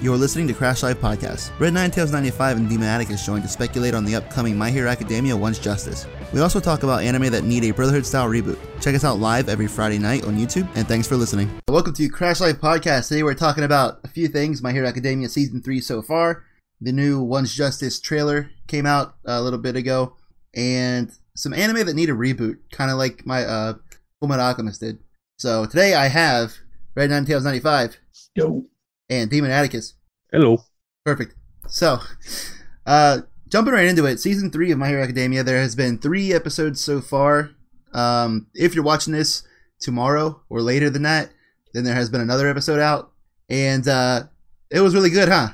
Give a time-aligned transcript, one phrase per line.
[0.00, 1.50] You are listening to Crash Live Podcast.
[1.58, 4.88] Red Nine Tails 95 and Demon Atticus join to speculate on the upcoming My Hero
[4.88, 6.06] Academia One's Justice.
[6.32, 8.60] We also talk about anime that need a Brotherhood style reboot.
[8.80, 11.50] Check us out live every Friday night on YouTube, and thanks for listening.
[11.66, 13.08] Welcome to Crash Live Podcast.
[13.08, 16.44] Today we're talking about a few things My Hero Academia Season 3 so far.
[16.80, 20.14] The new One's Justice trailer came out a little bit ago,
[20.54, 23.74] and some anime that need a reboot, kind of like my uh,
[24.22, 25.00] Fullmetal Alchemist did.
[25.40, 26.54] So today I have
[26.94, 27.98] Red Nine Tails 95
[28.36, 28.64] Yo.
[29.08, 29.94] And Demon Atticus.
[30.32, 30.64] Hello.
[31.04, 31.34] Perfect.
[31.68, 31.98] So,
[32.86, 35.42] uh, jumping right into it, season three of My Hero Academia.
[35.42, 37.50] There has been three episodes so far.
[37.92, 39.42] Um, if you're watching this
[39.80, 41.30] tomorrow or later than that,
[41.72, 43.12] then there has been another episode out,
[43.48, 44.24] and uh,
[44.70, 45.48] it was really good, huh?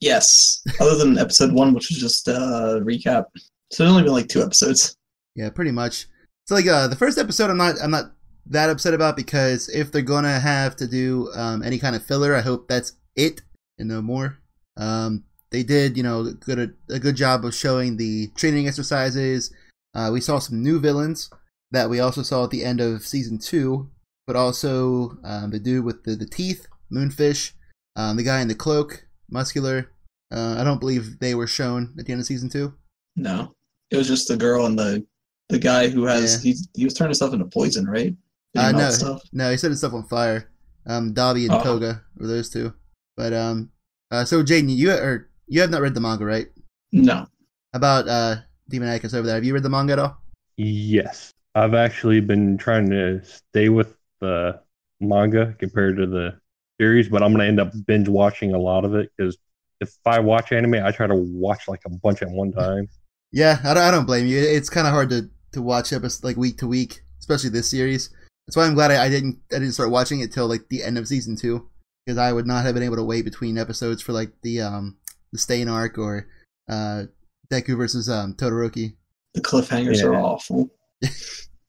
[0.00, 0.62] Yes.
[0.80, 3.26] Other than episode one, which was just a recap.
[3.70, 4.96] So there's only been like two episodes.
[5.34, 6.06] Yeah, pretty much.
[6.46, 8.12] So like uh, the first episode, I'm not I'm not
[8.46, 12.34] that upset about because if they're gonna have to do um, any kind of filler,
[12.34, 13.42] I hope that's it
[13.78, 14.38] and no more.
[14.76, 19.52] Um, they did, you know, good a, good job of showing the training exercises.
[19.94, 21.30] Uh, we saw some new villains
[21.70, 23.88] that we also saw at the end of season two,
[24.26, 27.52] but also um, the dude with the, the teeth, Moonfish,
[27.96, 29.90] um, the guy in the cloak, Muscular.
[30.32, 32.74] Uh, I don't believe they were shown at the end of season two.
[33.14, 33.54] No.
[33.90, 35.06] It was just the girl and the
[35.50, 38.14] the guy who has he, he was turning himself into poison, right?
[38.54, 39.22] Did he Uh, no, stuff?
[39.32, 40.50] no, he set his stuff on fire.
[40.86, 41.62] Um, Dabi and Oh.
[41.62, 42.72] Koga were those two.
[43.16, 43.70] But um,
[44.10, 46.48] uh, so Jaden, you or you have not read the manga, right?
[46.92, 47.26] No.
[47.72, 48.36] About uh,
[48.68, 49.34] Demon Atticus over there.
[49.36, 50.18] Have you read the manga at all?
[50.56, 54.60] Yes, I've actually been trying to stay with the
[55.00, 56.38] manga compared to the
[56.80, 59.36] series, but I'm gonna end up binge watching a lot of it because
[59.80, 62.88] if I watch anime, I try to watch like a bunch at one time.
[63.36, 64.38] Yeah, I don't, I don't blame you.
[64.38, 68.10] It's kind of hard to to watch episodes like week to week, especially this series.
[68.46, 70.82] That's why I'm glad I, I didn't I didn't start watching it till like the
[70.82, 71.68] end of season two
[72.04, 74.96] because I would not have been able to wait between episodes for like the um
[75.32, 76.28] the Stain arc or
[76.68, 77.04] uh
[77.50, 78.96] Deku versus um Todoroki.
[79.34, 80.70] The cliffhangers are awful.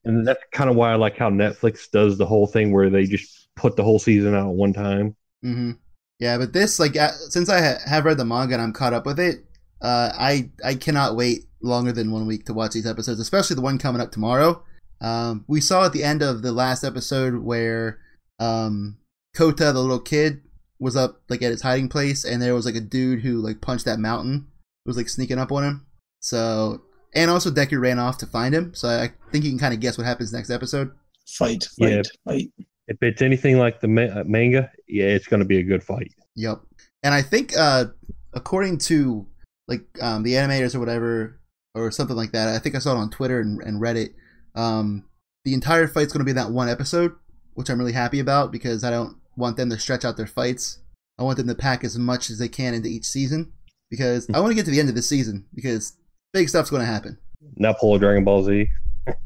[0.06, 3.06] And that's kind of why I like how Netflix does the whole thing where they
[3.06, 5.16] just put the whole season out at one time.
[5.42, 5.72] hmm
[6.20, 8.92] Yeah, but this like uh, since I ha- have read the manga and I'm caught
[8.92, 9.44] up with it,
[9.82, 13.62] uh, I I cannot wait longer than one week to watch these episodes, especially the
[13.62, 14.62] one coming up tomorrow.
[15.00, 17.98] Um, we saw at the end of the last episode where
[18.38, 18.98] um,
[19.34, 20.40] Kota, the little kid,
[20.78, 23.60] was up like at his hiding place, and there was like a dude who like
[23.60, 24.46] punched that mountain,
[24.84, 25.86] It was like sneaking up on him.
[26.20, 26.82] So
[27.14, 28.74] and also Deku ran off to find him.
[28.74, 30.90] So I think you can kind of guess what happens next episode.
[31.26, 32.02] Fight, fight, Yeah.
[32.24, 32.52] fight.
[32.88, 36.12] If it's anything like the ma- uh, manga, yeah, it's gonna be a good fight.
[36.36, 36.60] Yep.
[37.02, 37.86] And I think uh
[38.34, 39.26] according to
[39.66, 41.40] like um the animators or whatever
[41.74, 44.10] or something like that, I think I saw it on Twitter and, and Reddit.
[44.56, 45.04] Um
[45.44, 47.12] the entire fight's gonna be that one episode,
[47.54, 50.78] which I'm really happy about because I don't want them to stretch out their fights.
[51.18, 53.52] I want them to pack as much as they can into each season
[53.90, 55.96] because I want to get to the end of the season because
[56.32, 57.18] big stuff's gonna happen.
[57.56, 58.68] Not pull a Dragon Ball Z.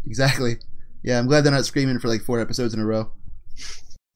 [0.07, 0.59] Exactly.
[1.03, 3.11] Yeah, I'm glad they're not screaming for like four episodes in a row.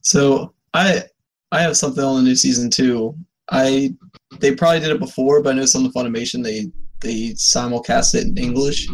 [0.03, 1.05] So I
[1.51, 3.17] I have something on the new season too.
[3.51, 3.95] I
[4.39, 6.71] they probably did it before, but I noticed on the Funimation they
[7.01, 8.89] they simulcast it in English,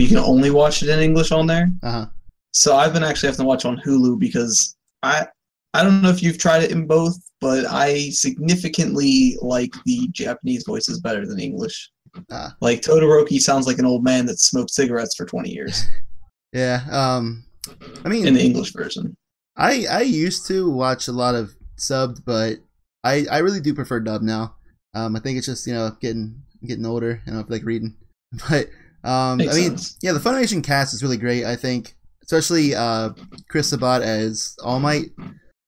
[0.00, 1.70] but you can only watch it in English on there.
[1.82, 2.06] Uh huh.
[2.52, 5.26] So I've been actually having to watch on Hulu because I
[5.74, 10.64] I don't know if you've tried it in both, but I significantly like the Japanese
[10.66, 11.90] voices better than English.
[12.32, 12.56] Ah.
[12.62, 15.86] Like Todoroki sounds like an old man that smoked cigarettes for 20 years
[16.52, 16.80] Yeah.
[16.90, 17.44] Um.
[18.04, 19.14] I mean, in the English version.
[19.56, 22.56] I I used to watch a lot of subbed, but
[23.04, 24.56] I I really do prefer dub now.
[24.94, 27.96] Um, I think it's just you know getting getting older and I feel like reading.
[28.48, 28.68] But
[29.04, 29.98] um, Makes I mean, sense.
[30.02, 31.44] yeah, the Funimation cast is really great.
[31.44, 33.10] I think, especially uh,
[33.48, 35.10] Chris Sabat as All Might.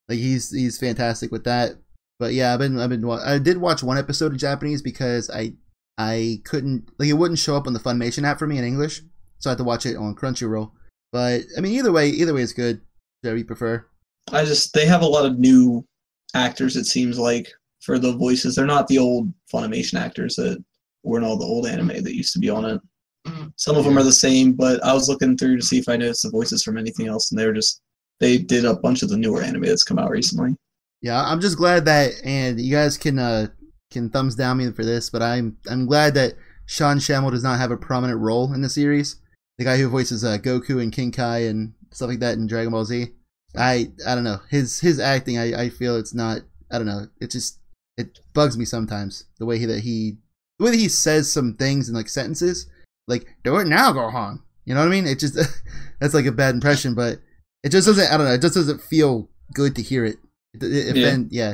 [0.09, 1.71] Like he's he's fantastic with that.
[2.19, 5.53] But yeah, I've been I've been I did watch one episode of Japanese because I
[5.97, 9.01] I couldn't like it wouldn't show up on the Funimation app for me in English,
[9.39, 10.71] so I had to watch it on Crunchyroll.
[11.11, 12.81] But I mean, either way, either way is good.
[13.21, 13.85] Whatever you prefer.
[14.31, 15.85] I just they have a lot of new
[16.33, 16.75] actors.
[16.75, 17.47] It seems like
[17.81, 20.63] for the voices, they're not the old Funimation actors that
[21.03, 22.81] were in all the old anime that used to be on it.
[23.55, 25.95] Some of them are the same, but I was looking through to see if I
[25.95, 27.81] noticed the voices from anything else, and they were just
[28.19, 30.55] they did a bunch of the newer anime that's come out recently.
[31.01, 33.47] Yeah, I'm just glad that, and you guys can uh,
[33.91, 36.33] can thumbs down me for this, but I'm I'm glad that
[36.65, 39.19] Sean Schemmel does not have a prominent role in the series.
[39.57, 42.71] The guy who voices uh, Goku and King Kai and stuff like that in Dragon
[42.71, 43.07] Ball Z.
[43.55, 45.37] I I don't know his his acting.
[45.37, 46.41] I, I feel it's not.
[46.71, 47.07] I don't know.
[47.21, 47.59] It just
[47.97, 50.17] it bugs me sometimes the way he that he
[50.57, 52.67] the way that he says some things in like sentences
[53.07, 54.39] like do it now Gohan.
[54.65, 55.05] You know what I mean?
[55.07, 55.35] It just
[55.99, 57.19] that's like a bad impression, but
[57.63, 58.11] it just doesn't.
[58.11, 58.33] I don't know.
[58.33, 60.17] It just doesn't feel good to hear it.
[60.53, 61.07] It, it, Yeah.
[61.07, 61.49] offend- yeah.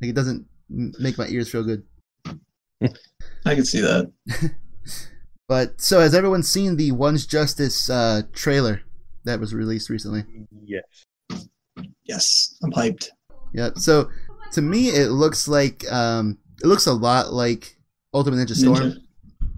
[0.00, 1.82] Like it doesn't make my ears feel good.
[3.46, 4.10] I can see that.
[5.46, 8.80] But so has everyone seen the One's Justice uh, trailer
[9.24, 10.24] that was released recently?
[10.64, 11.04] Yes.
[12.04, 13.08] Yes, I'm hyped.
[13.52, 13.68] Yeah.
[13.76, 14.08] So
[14.52, 17.76] to me, it looks like um, it looks a lot like
[18.14, 18.76] Ultimate Ninja Storm.
[18.78, 18.96] Ninja.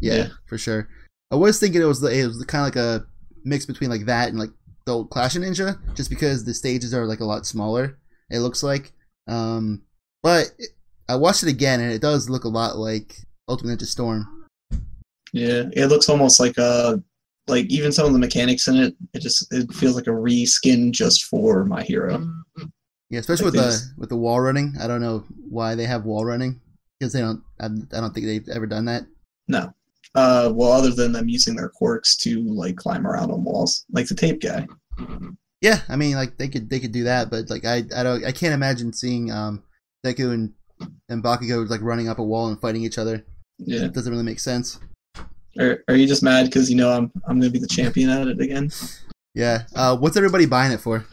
[0.01, 0.29] Yeah, Yeah.
[0.49, 0.89] for sure.
[1.31, 3.07] I was thinking it was it was kind of like a
[3.45, 4.51] mix between like that and like
[4.85, 7.99] the old Clash of Ninja, just because the stages are like a lot smaller.
[8.31, 8.93] It looks like,
[9.29, 9.83] um,
[10.23, 10.71] but it,
[11.09, 13.17] I watched it again and it does look a lot like
[13.49, 14.47] Ultimate Ninja Storm.
[15.33, 17.03] Yeah, it looks almost like a
[17.49, 18.95] like even some of the mechanics in it.
[19.13, 22.19] It just it feels like a reskin just for my hero.
[22.19, 22.65] Mm-hmm.
[23.11, 24.75] Yeah, especially Like with uh, the with the wall running.
[24.81, 26.61] I don't know why they have wall running
[26.99, 27.43] because they don't.
[27.61, 29.05] I, I don't think they've ever done that.
[29.49, 29.73] No,
[30.15, 34.07] uh, well, other than them using their quirks to like climb around on walls, like
[34.09, 34.67] the tape guy.
[35.61, 38.25] Yeah, I mean, like they could they could do that, but like I I don't
[38.25, 39.63] I can't imagine seeing um
[40.05, 40.53] Deku and
[41.09, 43.25] and Bakugo like running up a wall and fighting each other.
[43.59, 44.79] Yeah, It doesn't really make sense.
[45.59, 48.29] are, are you just mad because you know I'm I'm gonna be the champion at
[48.29, 48.71] it again?
[49.35, 49.65] Yeah.
[49.75, 51.05] Uh, what's everybody buying it for?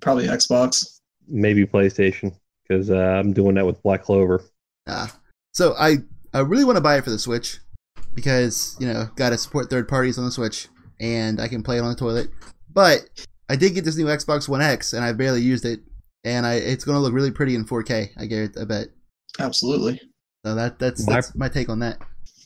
[0.00, 0.98] Probably Xbox.
[1.28, 4.42] Maybe PlayStation because uh, I'm doing that with Black Clover.
[4.88, 5.16] Ah,
[5.52, 5.98] so I
[6.34, 7.58] I really want to buy it for the Switch
[8.16, 10.66] because you know got to support third parties on the Switch
[10.98, 12.30] and I can play it on the toilet.
[12.72, 13.02] But
[13.48, 15.80] I did get this new Xbox One X and I barely used it,
[16.24, 18.08] and I it's going to look really pretty in 4K.
[18.16, 18.60] I guarantee.
[18.60, 18.88] I bet.
[19.38, 20.00] Absolutely.
[20.44, 21.98] So that that's My- that's my take on that.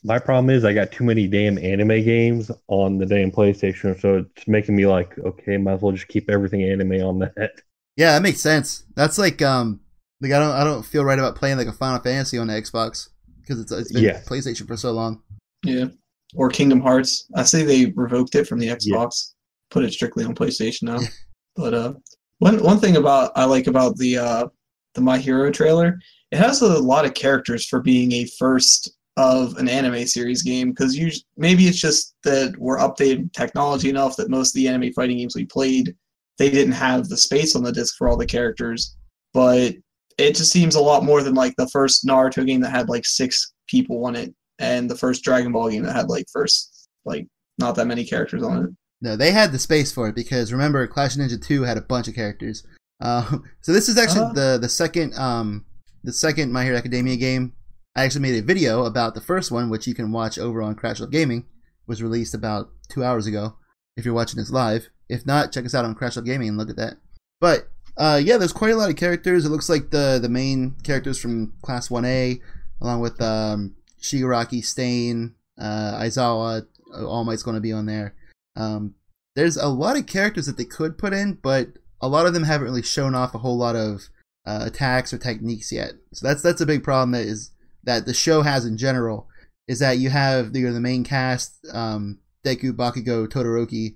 [0.02, 4.24] My problem is I got too many damn anime games on the damn PlayStation, so
[4.34, 7.60] it's making me like, okay, might as well just keep everything anime on that.
[7.96, 8.84] Yeah, that makes sense.
[8.96, 9.80] That's like um
[10.22, 12.54] like I don't I don't feel right about playing like a Final Fantasy on the
[12.54, 13.08] Xbox
[13.42, 14.22] because it's it's been Yeah.
[14.22, 15.22] PlayStation for so long.
[15.64, 15.86] Yeah.
[16.34, 17.28] Or Kingdom Hearts.
[17.34, 19.34] I say they revoked it from the Xbox,
[19.70, 21.00] put it strictly on PlayStation now.
[21.56, 21.94] but uh,
[22.38, 24.46] one one thing about I like about the uh,
[24.94, 25.98] the My Hero trailer,
[26.30, 30.70] it has a lot of characters for being a first of an anime series game.
[30.70, 34.92] Because you maybe it's just that we're updated technology enough that most of the anime
[34.92, 35.94] fighting games we played,
[36.38, 38.96] they didn't have the space on the disc for all the characters.
[39.34, 39.74] But
[40.18, 43.06] it just seems a lot more than like the first Naruto game that had like
[43.06, 47.26] six people on it and the first Dragon Ball game that had like first like
[47.58, 48.70] not that many characters on it.
[49.02, 51.82] No, they had the space for it because remember Clash of Ninja 2 had a
[51.82, 52.62] bunch of characters.
[53.02, 54.32] Uh, so this is actually Uh-huh.
[54.34, 55.64] the the second um
[56.04, 57.54] the second My Hero Academia game.
[57.96, 60.74] I actually made a video about the first one, which you can watch over on
[60.74, 61.46] Crash Up Gaming.
[61.86, 63.54] Was released about two hours ago.
[63.96, 66.58] If you're watching this live, if not, check us out on Crash Up Gaming and
[66.58, 66.98] look at that.
[67.40, 69.46] But uh, yeah, there's quite a lot of characters.
[69.46, 72.38] It looks like the the main characters from Class 1A,
[72.82, 78.14] along with um, Shigaraki, Stain, uh, Aizawa, All Might's going to be on there.
[78.56, 78.94] Um,
[79.36, 81.68] there's a lot of characters that they could put in, but
[82.00, 84.08] a lot of them haven't really shown off a whole lot of
[84.46, 85.92] uh, attacks or techniques yet.
[86.12, 87.52] So that's that's a big problem that is
[87.84, 89.28] that the show has in general
[89.68, 93.94] is that you have the, the main cast, um, Deku, Bakugo, Todoroki,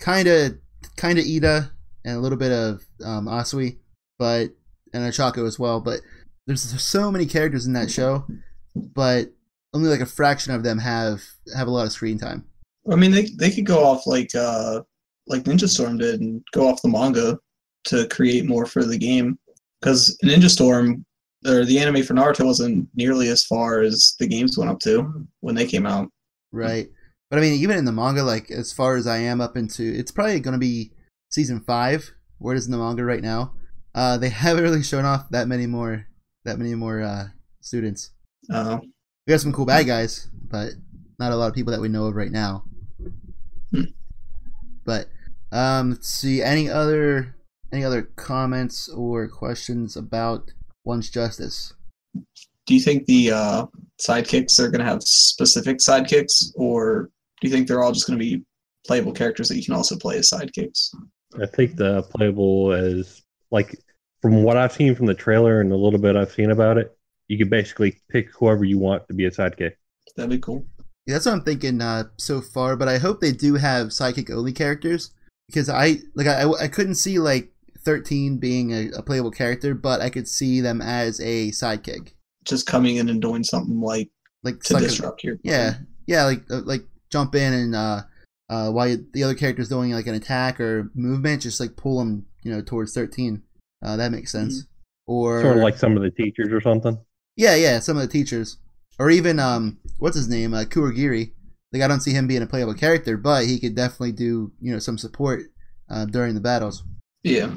[0.00, 0.58] kind of
[0.96, 1.70] kind of Ida,
[2.04, 3.78] and a little bit of um, Asui,
[4.18, 4.50] but
[4.92, 5.80] and Ochako as well.
[5.80, 6.00] But
[6.46, 8.26] there's so many characters in that show,
[8.74, 9.28] but
[9.72, 11.22] only like a fraction of them have
[11.56, 12.44] have a lot of screen time.
[12.90, 14.80] I mean, they they could go off like uh
[15.26, 17.38] like Ninja Storm did and go off the manga
[17.84, 19.38] to create more for the game.
[19.80, 21.04] Because Ninja Storm
[21.46, 25.26] or the anime for Naruto wasn't nearly as far as the games went up to
[25.40, 26.08] when they came out.
[26.52, 26.88] Right.
[27.30, 29.82] But I mean, even in the manga, like as far as I am up into,
[29.82, 30.92] it's probably going to be
[31.30, 32.12] season five.
[32.38, 33.54] Where it is in the manga right now?
[33.94, 36.06] Uh, they haven't really shown off that many more,
[36.44, 37.28] that many more uh,
[37.60, 38.10] students.
[38.50, 38.78] Uh,
[39.26, 40.70] We got some cool bad guys, but
[41.18, 42.64] not a lot of people that we know of right now.
[43.70, 43.82] Hmm.
[44.84, 45.08] But
[45.52, 46.42] um, let's see.
[46.42, 47.36] Any other
[47.72, 50.52] any other comments or questions about
[50.84, 51.72] One's Justice?
[52.66, 53.66] do you think the uh,
[54.00, 57.10] sidekicks are going to have specific sidekicks, or
[57.40, 58.42] do you think they're all just going to be
[58.86, 60.94] playable characters that you can also play as sidekicks?
[61.40, 63.78] I think the playable as like
[64.22, 66.96] from what I've seen from the trailer and a little bit I've seen about it,
[67.28, 69.72] you could basically pick whoever you want to be a sidekick.
[70.16, 70.66] That'd be cool.
[71.06, 72.76] Yeah, that's what I'm thinking uh, so far.
[72.76, 75.10] But I hope they do have sidekick only characters
[75.48, 77.50] because I like I, I couldn't see like
[77.84, 82.12] 13 being a, a playable character, but I could see them as a sidekick,
[82.44, 84.10] Just coming in and doing something like
[84.42, 85.74] like to like a- disrupt your yeah,
[86.06, 88.02] yeah, like uh, like jump in and uh,
[88.48, 92.26] uh, while the other character's doing like an attack or movement, just like pull them
[92.42, 93.42] you know towards 13.
[93.82, 94.66] Uh, that makes sense.
[95.06, 96.98] Or Sort of like some of the teachers or something.
[97.36, 98.58] Yeah, yeah, some of the teachers,
[98.98, 101.32] or even um, what's his name, uh, Kurogiri.
[101.72, 104.72] Like I don't see him being a playable character, but he could definitely do you
[104.72, 105.42] know some support
[105.90, 106.84] uh, during the battles.
[107.24, 107.56] yeah.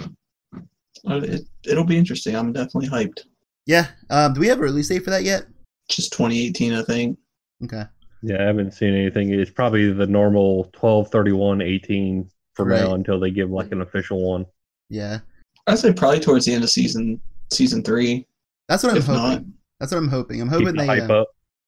[0.00, 2.34] Uh, It, it'll be interesting.
[2.34, 3.20] I'm definitely hyped.
[3.66, 3.88] Yeah.
[4.10, 5.44] Um, do we have a release date for that yet?
[5.88, 7.18] Just 2018, I think.
[7.64, 7.84] Okay.
[8.22, 9.32] Yeah, I haven't seen anything.
[9.32, 12.80] It's probably the normal 12, 31, 18 for Right.
[12.80, 14.44] now until they give like an official one.
[14.90, 15.20] Yeah.
[15.66, 17.20] I'd say probably towards the end of season
[17.52, 18.26] season three.
[18.68, 19.22] That's what I'm If hoping.
[19.22, 19.42] not,
[19.80, 20.40] That's what I'm hoping.
[20.40, 21.00] I'm hoping the they.
[21.00, 21.24] uh.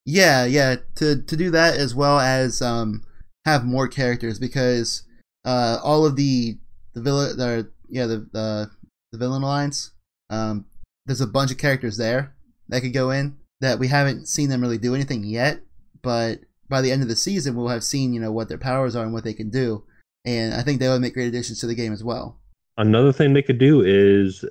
[0.07, 0.76] Yeah, yeah.
[0.97, 3.04] To to do that as well as um
[3.47, 5.02] have more characters because
[5.45, 6.59] uh all of the
[6.95, 8.71] the villain the yeah the the
[9.12, 9.92] the villain alliance
[10.28, 10.66] um
[11.07, 12.35] there's a bunch of characters there
[12.69, 15.61] that could go in that we haven't seen them really do anything yet,
[16.02, 18.95] but by the end of the season we'll have seen you know what their powers
[18.97, 19.85] are and what they can do,
[20.25, 22.38] and I think they would make great additions to the game as well.
[22.78, 24.45] Another thing they could do is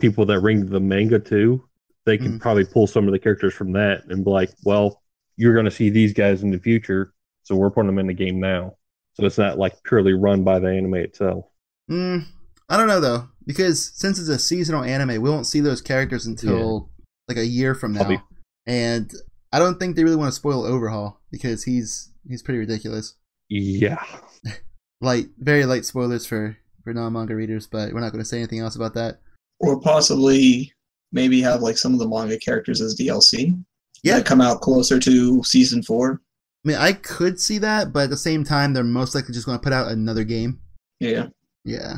[0.00, 1.64] people that ring the manga too.
[2.06, 2.40] They could Mhm.
[2.40, 5.02] probably pull some of the characters from that and be like, "Well,
[5.36, 8.14] you're going to see these guys in the future, so we're putting them in the
[8.14, 8.76] game now."
[9.14, 11.44] So it's not like purely run by the anime itself.
[11.90, 12.24] Mm,
[12.68, 16.26] I don't know though, because since it's a seasonal anime, we won't see those characters
[16.26, 16.90] until
[17.28, 18.22] like a year from now, Probably.
[18.66, 19.12] and
[19.52, 23.14] I don't think they really want to spoil Overhaul because he's he's pretty ridiculous.
[23.48, 24.02] Yeah,
[25.00, 28.38] Light, very light spoilers for for non manga readers, but we're not going to say
[28.38, 29.20] anything else about that.
[29.58, 30.72] or possibly
[31.12, 33.58] maybe have like some of the manga characters as DLC.
[34.02, 34.16] Yeah.
[34.16, 36.22] that come out closer to season four.
[36.64, 39.44] I mean, I could see that, but at the same time, they're most likely just
[39.46, 40.60] going to put out another game.
[41.00, 41.26] Yeah,
[41.64, 41.96] Yeah,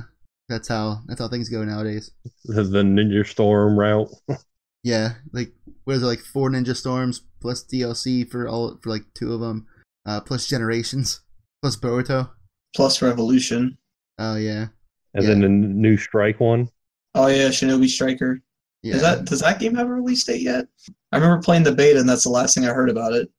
[0.48, 2.10] that's how that's how things go nowadays.
[2.44, 4.08] the, the Ninja Storm route.
[4.84, 5.52] Yeah, like
[5.84, 9.38] what is it like four Ninja Storms plus DLC for all for like two of
[9.38, 9.66] them,
[10.06, 11.20] uh, plus Generations,
[11.62, 12.30] plus Boruto.
[12.74, 13.78] plus Revolution.
[14.18, 14.66] Oh yeah,
[15.14, 15.28] And Yeah.
[15.30, 16.68] then the new Strike one.
[17.14, 18.40] Oh yeah, Shinobi Striker.
[18.82, 18.96] Yeah.
[18.96, 20.66] Is that does that game have a release date yet?
[21.12, 23.30] I remember playing the beta, and that's the last thing I heard about it.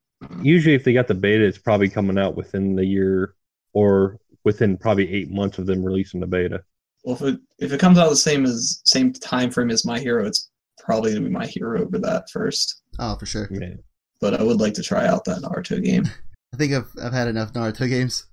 [0.42, 3.36] Usually, if they got the beta, it's probably coming out within the year
[3.74, 6.64] or within probably eight months of them releasing the beta.
[7.04, 10.00] Well, if it if it comes out the same as same time frame as My
[10.00, 12.82] Hero, it's probably gonna be My Hero over that first.
[13.00, 13.48] oh for sure.
[13.52, 13.80] Man,
[14.22, 16.06] But I would like to try out that Naruto game.
[16.54, 18.26] I think I've I've had enough Naruto games.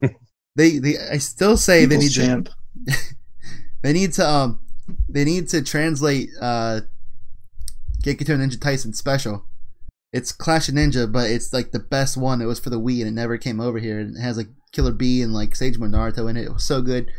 [0.56, 2.52] they they I still say they need People's to
[3.82, 4.60] they need to um
[5.08, 6.80] they need to translate uh
[8.02, 9.44] Gekitou Ninja Taisen Special.
[10.12, 12.40] It's Clash of Ninja, but it's like the best one.
[12.40, 13.98] It was for the Wii and it never came over here.
[13.98, 16.44] And it has like Killer B and like Sage Mode Naruto in it.
[16.44, 17.10] It was so good,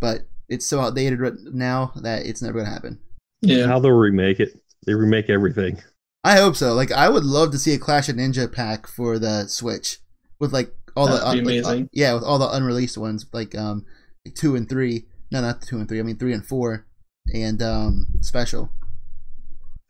[0.00, 3.00] but it's so outdated right now that it's never gonna happen.
[3.42, 4.50] Yeah, how they'll remake it?
[4.86, 5.82] They remake everything.
[6.24, 6.72] I hope so.
[6.74, 9.98] Like I would love to see a Clash of Ninja pack for the Switch
[10.38, 11.90] with like all the That'd be like, uh, amazing.
[11.92, 13.84] yeah, with all the unreleased ones like um
[14.24, 15.06] like two and three.
[15.30, 15.98] No, not two and three.
[15.98, 16.86] I mean three and four,
[17.34, 18.70] and um special.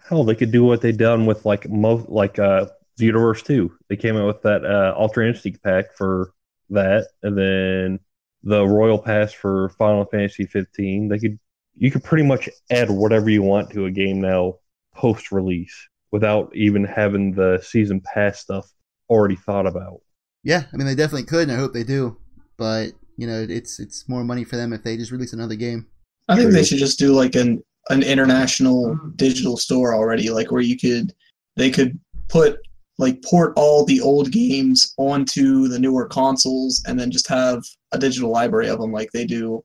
[0.09, 2.67] Hell, they could do what they done with like most like uh
[2.99, 3.73] Xenoverse 2.
[3.89, 6.33] They came out with that uh Ultra Instinct pack for
[6.71, 8.01] that, and then
[8.43, 11.09] the Royal Pass for Final Fantasy 15.
[11.09, 11.39] They could
[11.77, 14.55] you could pretty much add whatever you want to a game now
[14.95, 18.71] post release without even having the season pass stuff
[19.11, 20.01] already thought about.
[20.43, 22.17] Yeah, I mean they definitely could, and I hope they do.
[22.57, 25.89] But you know, it's it's more money for them if they just release another game.
[26.29, 30.63] I think they should just do like an an international digital store already, like where
[30.63, 31.15] you could
[31.57, 32.59] they could put
[32.99, 37.99] like port all the old games onto the newer consoles and then just have a
[37.99, 39.63] digital library of them like they do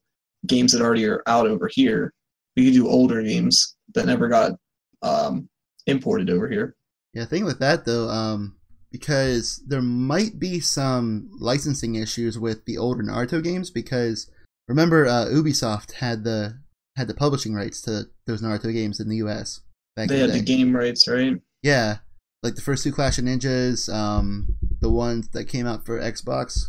[0.48, 2.14] games that already are out over here.
[2.56, 4.54] We could do older games that never got
[5.02, 5.48] um,
[5.88, 6.76] imported over here.
[7.14, 8.58] Yeah, thing with that though, um,
[8.92, 13.70] because there might be some licensing issues with the older Naruto games.
[13.70, 14.30] Because
[14.72, 16.60] remember, uh, Ubisoft had the
[16.96, 19.62] had the publishing rights to those Naruto games in the U.S.
[19.96, 21.40] Back They in had the the game rights, right?
[21.64, 21.98] Yeah,
[22.44, 24.48] like the first two Clash of Ninjas, um,
[24.80, 26.66] the ones that came out for Xbox.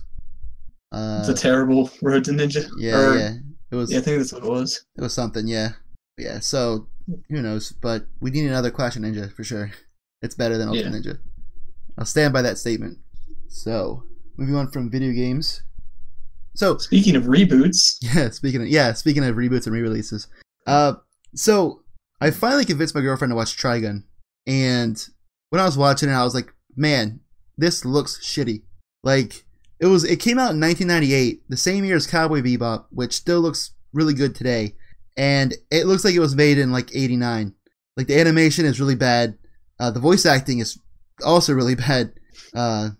[0.92, 2.68] Uh, the terrible Road to Ninja.
[2.76, 3.32] yeah, Or- yeah,
[3.70, 4.84] it was yeah, I think that's what it was.
[4.96, 5.46] it was something.
[5.46, 5.70] Yeah,
[6.18, 6.40] yeah.
[6.40, 6.88] So
[7.28, 7.72] who knows?
[7.72, 9.70] But we need another Clash of Ninja for sure.
[10.20, 10.90] It's better than Ultra Yeah.
[10.90, 11.18] Ninja.
[11.98, 12.98] I'll stand by that statement.
[13.48, 14.04] So
[14.36, 15.62] moving on from video games.
[16.54, 20.28] So Speaking of reboots, yeah, speaking of yeah, speaking of reboots and re-releases,
[20.66, 20.94] uh,
[21.34, 21.82] so
[22.20, 24.04] I finally convinced my girlfriend to watch Trigun,
[24.46, 25.04] and
[25.50, 27.20] when I was watching it, I was like, man,
[27.56, 28.62] this looks shitty.
[29.02, 29.44] Like
[29.80, 33.40] it was, it came out in 1998, the same year as Cowboy Bebop, which still
[33.40, 34.74] looks really good today,
[35.16, 37.54] and it looks like it was made in like '89.
[37.96, 39.36] Like the animation is really bad,
[39.78, 40.78] uh, the voice acting is
[41.24, 42.12] also really bad.
[42.54, 42.90] Uh,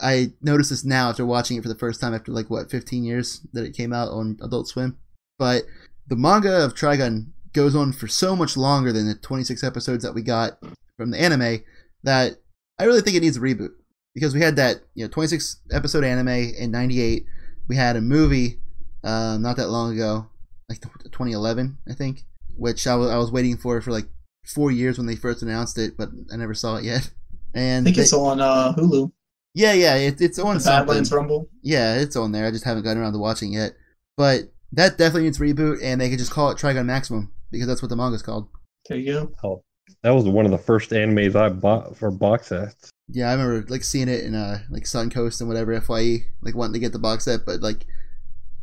[0.00, 3.04] I noticed this now after watching it for the first time after like what 15
[3.04, 4.96] years that it came out on Adult Swim.
[5.38, 5.64] But
[6.08, 10.14] the manga of Trigun goes on for so much longer than the 26 episodes that
[10.14, 10.58] we got
[10.96, 11.62] from the anime
[12.04, 12.38] that
[12.78, 13.70] I really think it needs a reboot
[14.14, 17.26] because we had that you know 26 episode anime in 98.
[17.68, 18.58] We had a movie
[19.04, 20.26] um, not that long ago,
[20.68, 22.24] like 2011, I think,
[22.56, 24.06] which I was waiting for for like
[24.46, 27.10] four years when they first announced it, but I never saw it yet.
[27.54, 29.12] and I think they- it's on uh, Hulu.
[29.54, 30.86] Yeah, yeah, it, it's on The something.
[30.86, 31.48] Badlands Rumble.
[31.62, 32.46] Yeah, it's on there.
[32.46, 33.74] I just haven't gotten around to watching it.
[34.16, 34.42] But
[34.72, 37.88] that definitely needs reboot, and they could just call it Trigun Maximum because that's what
[37.88, 38.48] the manga's called.
[38.88, 39.32] There you go.
[39.44, 39.62] Oh,
[40.02, 42.90] that was one of the first animes I bought for box sets.
[43.08, 46.74] Yeah, I remember like seeing it in uh like Suncoast and whatever Fye, like wanting
[46.74, 47.84] to get the box set, but like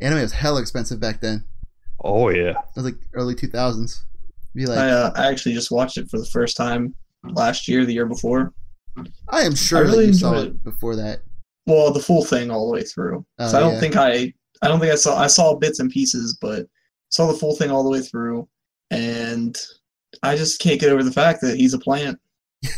[0.00, 1.44] anime was hella expensive back then.
[2.02, 2.50] Oh yeah.
[2.50, 4.04] It was like early two thousands.
[4.54, 7.84] Be like, I uh, I actually just watched it for the first time last year,
[7.84, 8.52] the year before.
[9.28, 11.22] I am sure I really that you saw it before that.
[11.66, 13.24] Well, the full thing all the way through.
[13.38, 13.80] Oh, so I don't yeah.
[13.80, 14.32] think I
[14.62, 16.66] I don't think I saw I saw bits and pieces, but
[17.10, 18.48] saw the full thing all the way through,
[18.90, 19.56] and
[20.22, 22.18] I just can't get over the fact that he's a plant.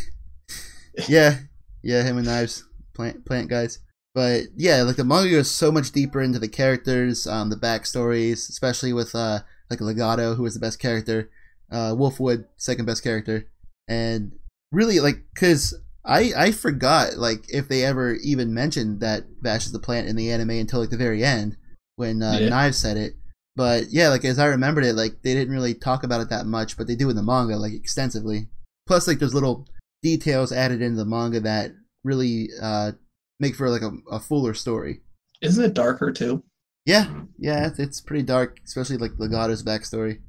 [1.07, 1.39] Yeah,
[1.81, 3.79] yeah, him and Knives, plant plant guys.
[4.13, 8.47] But yeah, like the manga goes so much deeper into the characters, um, the backstories,
[8.49, 9.39] especially with uh
[9.71, 11.31] like Legato, who was the best character,
[11.71, 13.49] uh, Wolfwood, second best character,
[13.87, 14.33] and
[14.71, 15.73] really like because
[16.05, 20.15] I I forgot like if they ever even mentioned that Vash is the plant in
[20.15, 21.55] the anime until like the very end
[21.95, 22.49] when uh, Yeah.
[22.49, 23.13] Knives said it.
[23.55, 26.45] But yeah, like as I remembered it, like they didn't really talk about it that
[26.45, 28.47] much, but they do in the manga like extensively.
[28.87, 29.67] Plus, like there's little
[30.01, 31.71] details added into the manga that
[32.03, 32.91] really uh,
[33.39, 35.01] make for like a, a fuller story.
[35.41, 36.43] Isn't it darker too?
[36.85, 40.19] Yeah, yeah, it's, it's pretty dark, especially like Legato's backstory.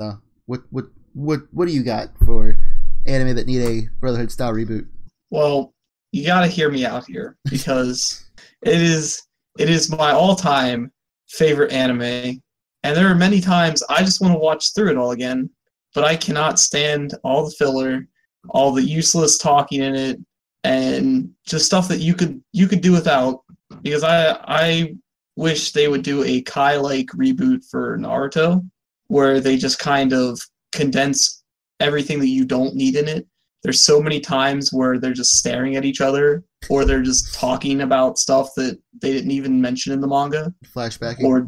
[0.00, 2.58] So, what what what what do you got for
[3.06, 4.86] anime that need a Brotherhood style reboot?
[5.30, 5.74] Well,
[6.12, 8.24] you got to hear me out here because
[8.62, 9.22] it is
[9.58, 10.92] it is my all-time
[11.28, 12.40] favorite anime,
[12.82, 15.50] and there are many times I just want to watch through it all again,
[15.94, 18.06] but I cannot stand all the filler,
[18.50, 20.20] all the useless talking in it,
[20.64, 23.42] and just stuff that you could you could do without.
[23.82, 24.96] Because I I
[25.36, 28.68] wish they would do a Kai-like reboot for Naruto,
[29.08, 30.40] where they just kind of
[30.72, 31.43] condense
[31.84, 33.26] everything that you don't need in it.
[33.62, 37.80] There's so many times where they're just staring at each other or they're just talking
[37.80, 40.52] about stuff that they didn't even mention in the manga.
[40.74, 41.24] Flashbacking.
[41.24, 41.46] or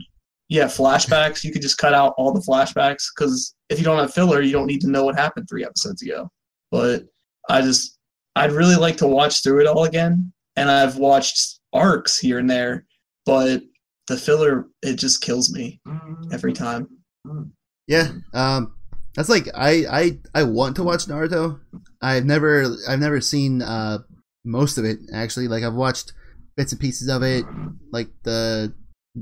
[0.49, 1.44] yeah flashbacks.
[1.44, 4.53] You could just cut out all the flashbacks because if you don't have filler you
[4.53, 6.31] don't need to know what happened three episodes ago.
[6.70, 7.05] But
[7.49, 7.99] i just
[8.35, 10.33] i'd really like to watch through it all again.
[10.57, 12.87] And i've watched arcs here and there
[13.27, 13.62] but
[14.07, 15.81] the filler it just kills me
[16.33, 16.88] every time.
[17.88, 18.75] Yeah, um,
[19.16, 21.59] that's like I, I I want to watch Naruto.
[22.02, 23.98] I've never I've never seen uh
[24.44, 25.48] most of it actually.
[25.48, 26.12] Like I've watched
[26.57, 27.44] bits and pieces of it.
[27.90, 28.74] Like the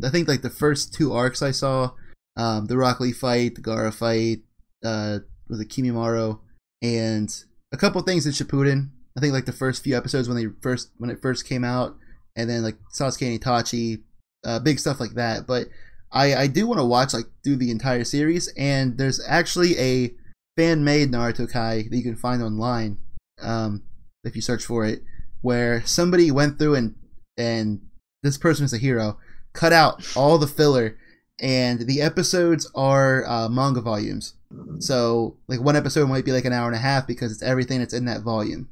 [0.02, 1.92] I think like the first two arcs I saw,
[2.36, 4.42] um, the Rock Lee fight, the Gaara fight,
[4.84, 6.40] uh, was Kimimaro,
[6.82, 8.90] and a couple things in Shippuden.
[9.16, 11.96] I think like the first few episodes when they first when it first came out,
[12.36, 14.02] and then like Sasuke and Itachi,
[14.44, 15.46] uh, big stuff like that.
[15.46, 15.68] But
[16.14, 20.14] I, I do want to watch like through the entire series, and there's actually a
[20.56, 22.98] fan made Naruto Kai that you can find online,
[23.42, 23.82] um,
[24.22, 25.02] if you search for it,
[25.42, 26.94] where somebody went through and
[27.36, 27.80] and
[28.22, 29.18] this person is a hero,
[29.52, 30.96] cut out all the filler,
[31.40, 34.34] and the episodes are uh, manga volumes.
[34.78, 37.80] So like one episode might be like an hour and a half because it's everything
[37.80, 38.68] that's in that volume.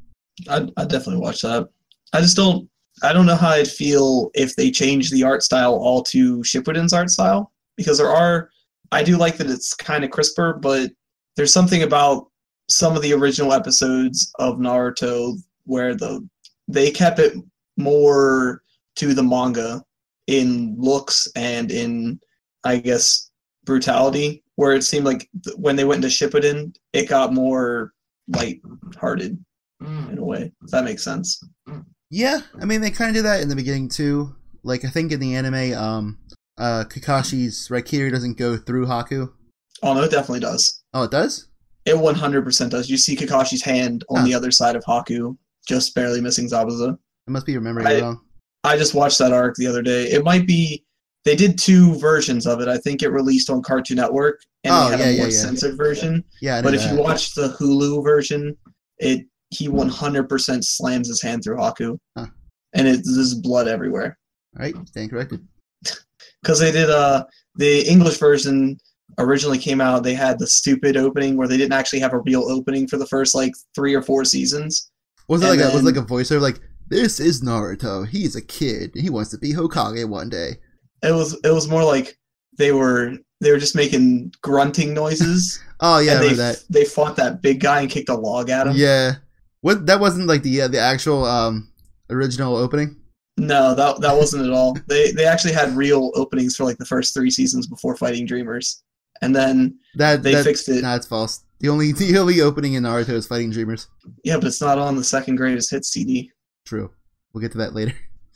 [0.49, 1.69] I'd, I'd definitely watch that.
[2.13, 2.69] I just don't.
[3.03, 6.93] I don't know how I'd feel if they changed the art style all to Shippuden's
[6.93, 8.51] art style because there are.
[8.93, 10.91] I do like that it's kind of crisper, but
[11.37, 12.29] there's something about
[12.69, 16.27] some of the original episodes of Naruto where the
[16.69, 17.35] they kept it
[17.77, 18.63] more
[18.97, 19.83] to the manga
[20.27, 22.21] in looks and in
[22.65, 23.31] I guess
[23.65, 27.93] brutality, where it seemed like th- when they went into Shippuden, it got more
[28.29, 29.43] light-hearted
[29.83, 30.13] mm.
[30.13, 30.53] in a way.
[30.63, 31.43] If that makes sense.
[31.69, 31.85] Mm.
[32.13, 34.35] Yeah, I mean they kind of do that in the beginning too.
[34.63, 36.19] Like I think in the anime, um,
[36.59, 39.33] uh, Kakashi's Raikiri doesn't go through Haku.
[39.83, 40.83] Oh no, it definitely does.
[40.93, 41.49] Oh, it does.
[41.87, 42.89] It 100% does.
[42.91, 44.27] You see Kakashi's hand on Huh.
[44.27, 46.97] the other side of Haku, just barely missing Zabuza.
[47.27, 48.21] I must be remembering I- it wrong.
[48.63, 50.05] I just watched that arc the other day.
[50.05, 50.85] It might be
[51.25, 52.69] they did two versions of it.
[52.69, 55.33] I think it released on Cartoon Network and Oh, they had yeah, a more yeah.
[55.41, 56.23] censored version.
[56.41, 58.57] Yeah, But if you watch the Hulu version,
[58.99, 62.27] it he 100% slams his hand through Haku, Huh.
[62.75, 64.19] and it, there's blood everywhere.
[64.57, 65.47] All right, stand corrected.
[66.43, 67.25] because they did uh
[67.57, 68.79] the English version
[69.19, 70.03] originally came out.
[70.03, 73.07] They had the stupid opening where they didn't actually have a real opening for the
[73.07, 74.91] first like three or four seasons.
[75.29, 78.07] Was it And like a was like a voiceover like this is Naruto.
[78.07, 78.93] He's a kid.
[78.95, 80.57] He wants to be Hokage one day.
[81.03, 82.19] It was it was more like
[82.59, 85.61] they were they were just making grunting noises.
[85.85, 86.63] Oh yeah, they that.
[86.71, 88.75] they fought that big guy and kicked a log at him.
[88.77, 89.15] Yeah,
[89.63, 91.73] what that wasn't like the uh, the actual um
[92.11, 92.97] original opening.
[93.39, 94.77] No, that that wasn't at all.
[94.87, 98.83] They they actually had real openings for like the first three seasons before fighting Dreamers,
[99.23, 100.83] and then That they that, fixed it.
[100.83, 101.45] Nah, it's false.
[101.61, 103.89] The only the only opening in Naruto is fighting dreamers.
[104.25, 106.31] Yeah, but it's not on the second greatest hit CD.
[106.67, 106.91] True.
[107.33, 107.95] We'll get to that later.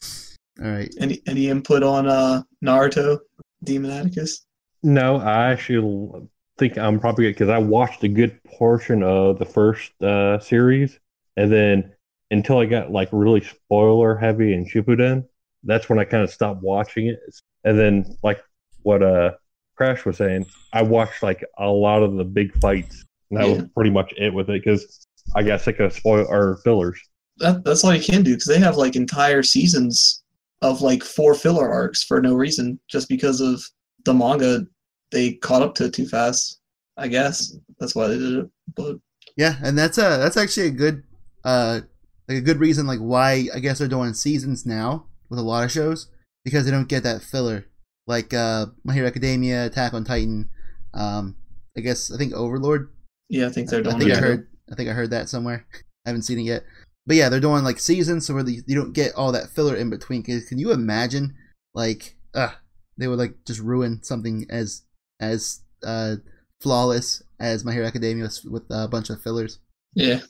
[0.62, 0.94] All right.
[1.00, 3.18] Any any input on uh Naruto,
[3.64, 4.46] Demon Atticus?
[4.84, 9.44] No, I actually think I'm probably good because I watched a good portion of the
[9.44, 11.00] first uh, series,
[11.36, 11.92] and then
[12.30, 15.24] until I got like really spoiler heavy in Shippuden,
[15.64, 17.18] that's when I kind of stopped watching it.
[17.64, 18.42] And then, like
[18.82, 19.32] what uh
[19.76, 23.54] Crash was saying, I watched like a lot of the big fights, and that Yeah.
[23.54, 27.00] was pretty much it with it because I got sick of spoil or fillers.
[27.38, 30.22] That that's all you can do because they have like entire seasons
[30.62, 33.62] of like four filler arcs for no reason, just because of
[34.04, 34.66] the manga.
[35.12, 36.60] They caught up to it too fast.
[36.96, 38.50] I guess that's why they did it.
[38.74, 38.96] But
[39.36, 41.02] Yeah, and that's a that's actually a good
[41.46, 41.80] uh
[42.28, 45.64] like a good reason like why I guess they're doing seasons now with a lot
[45.64, 46.08] of shows
[46.44, 47.66] because they don't get that filler
[48.06, 50.50] like uh My Hero Academia, Attack on Titan,
[50.92, 51.36] um
[51.76, 52.90] I guess I think Overlord.
[53.28, 54.12] yeah, I think they're Doing I think.
[54.12, 55.66] I heard I think I heard that somewhere.
[56.06, 56.64] I haven't seen it yet.
[57.06, 59.90] But yeah, they're doing like seasons so where you don't get all that filler in
[59.90, 60.22] between.
[60.22, 61.34] Cause can you imagine
[61.74, 62.52] like uh
[62.98, 64.82] they would like just ruin something as
[65.20, 66.16] as uh
[66.60, 69.58] flawless as My Hero Academia with a bunch of fillers.
[69.94, 70.20] Yeah,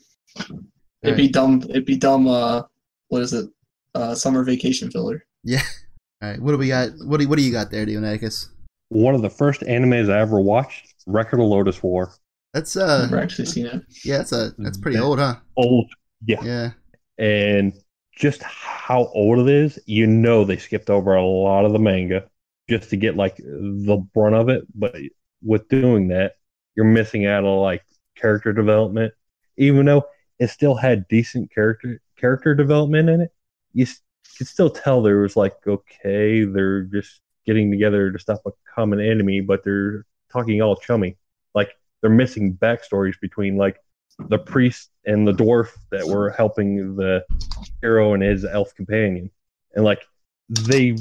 [1.03, 1.63] it'd be dumb.
[1.69, 2.27] It'd be dumb.
[2.27, 2.63] Uh,
[3.09, 3.49] what is it?
[3.95, 5.25] Uh, summer vacation filler.
[5.43, 5.61] Yeah.
[6.21, 6.41] All right.
[6.41, 6.89] What do we got?
[7.05, 8.47] What do what do you got there, Dionacus?
[8.89, 12.13] One of the first animes I ever watched, Record of Lodoss War.
[12.53, 13.01] That's uh.
[13.03, 13.83] I've never actually seen it.
[14.03, 15.35] yeah, that's a that's pretty That- old, huh?
[15.57, 15.91] Old,
[16.25, 16.43] yeah.
[16.43, 16.71] Yeah.
[17.17, 17.73] and
[18.15, 22.27] just how old it is, you know they skipped over a lot of the manga
[22.67, 24.63] just to get like the brunt of it.
[24.73, 24.95] But
[25.43, 26.33] with doing that,
[26.75, 27.83] you're missing out on like
[28.15, 29.13] character development.
[29.57, 30.03] Even though
[30.39, 33.31] it still had decent character character development in it,
[33.73, 33.85] you
[34.37, 38.99] could still tell there was like okay, they're just getting together to stop a common
[38.99, 41.17] enemy, but they're talking all chummy.
[41.55, 41.71] Like
[42.01, 43.77] they're missing backstories between like
[44.19, 47.23] the priest and the dwarf that were helping the
[47.81, 49.29] hero and his elf companion
[49.75, 50.03] and like
[50.49, 50.97] they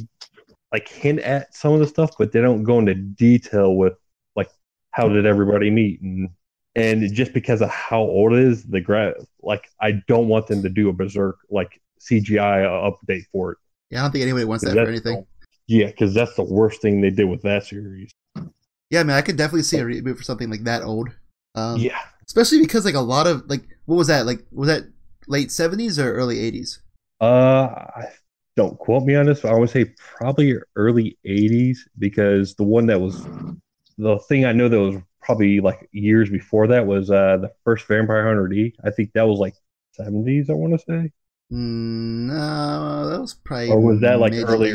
[0.73, 3.95] like hint at some of the stuff but they don't go into detail with
[4.35, 4.51] like
[4.91, 6.29] how did everybody meet and
[6.77, 10.63] and just because of how old it is the gra- like i don't want them
[10.63, 13.59] to do a berserk like cgi update for it
[13.91, 15.25] Yeah, I don't think anybody wants that for anything.
[15.45, 18.11] the- yeah because that's the worst thing they did with that series
[18.91, 21.09] Yeah, I mean, I could definitely see a reboot for something like that old.
[21.57, 24.83] Um, yeah Especially because like a lot of like what was that like was that
[25.29, 26.81] late seventies or early eighties?
[27.21, 27.69] Uh,
[28.57, 29.85] don't quote me on this, but I would say
[30.19, 33.25] probably early 80s because the one that was
[33.99, 37.87] the thing I know that was probably like years before that was uh the first
[37.89, 38.75] Vampire Hunter D.
[38.85, 39.55] I think that was like
[39.99, 41.13] 70s, I want to say.
[41.53, 44.73] Mm, no, that was probably Or was that like to early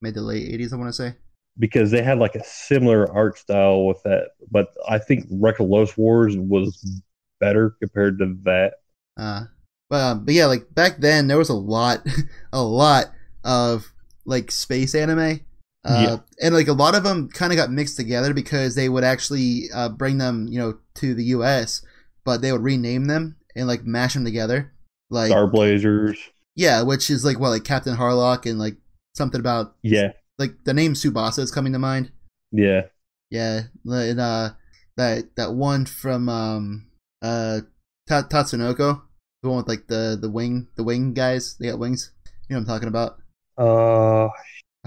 [0.00, 0.72] mid to late eighties?
[0.72, 1.14] I want to say.
[1.58, 5.96] because they had like a similar art style with that, but I think of Lodoss
[5.96, 7.02] Wars was
[7.40, 8.74] better compared to that.
[9.16, 9.44] Uh,
[9.90, 12.06] but, um, but yeah, like back then there was a lot,
[12.52, 13.06] a lot
[13.44, 13.92] of
[14.24, 15.40] like space anime.
[15.88, 16.16] Uh, Yeah.
[16.46, 19.64] and like a lot of them kind of got mixed together because they would actually
[19.74, 21.82] uh, bring them, you know, to the U.S.,
[22.24, 24.72] but they would rename them and like mash them together.
[25.10, 26.18] Like Star Blazers.
[26.54, 28.76] yeah, which is like what like Captain Harlock and like
[29.16, 30.12] something about Yeah.
[30.38, 32.10] like the name Subasa is coming to mind.
[32.52, 32.82] Yeah.
[33.30, 34.50] Yeah, and uh,
[34.96, 36.86] that that one from um
[37.22, 37.60] uh
[38.08, 39.02] Ta- Tatsunoko,
[39.42, 41.56] the one with like the the wing the wing guys.
[41.58, 42.10] They got wings.
[42.48, 43.18] You know what I'm talking about.
[43.58, 44.28] Uh,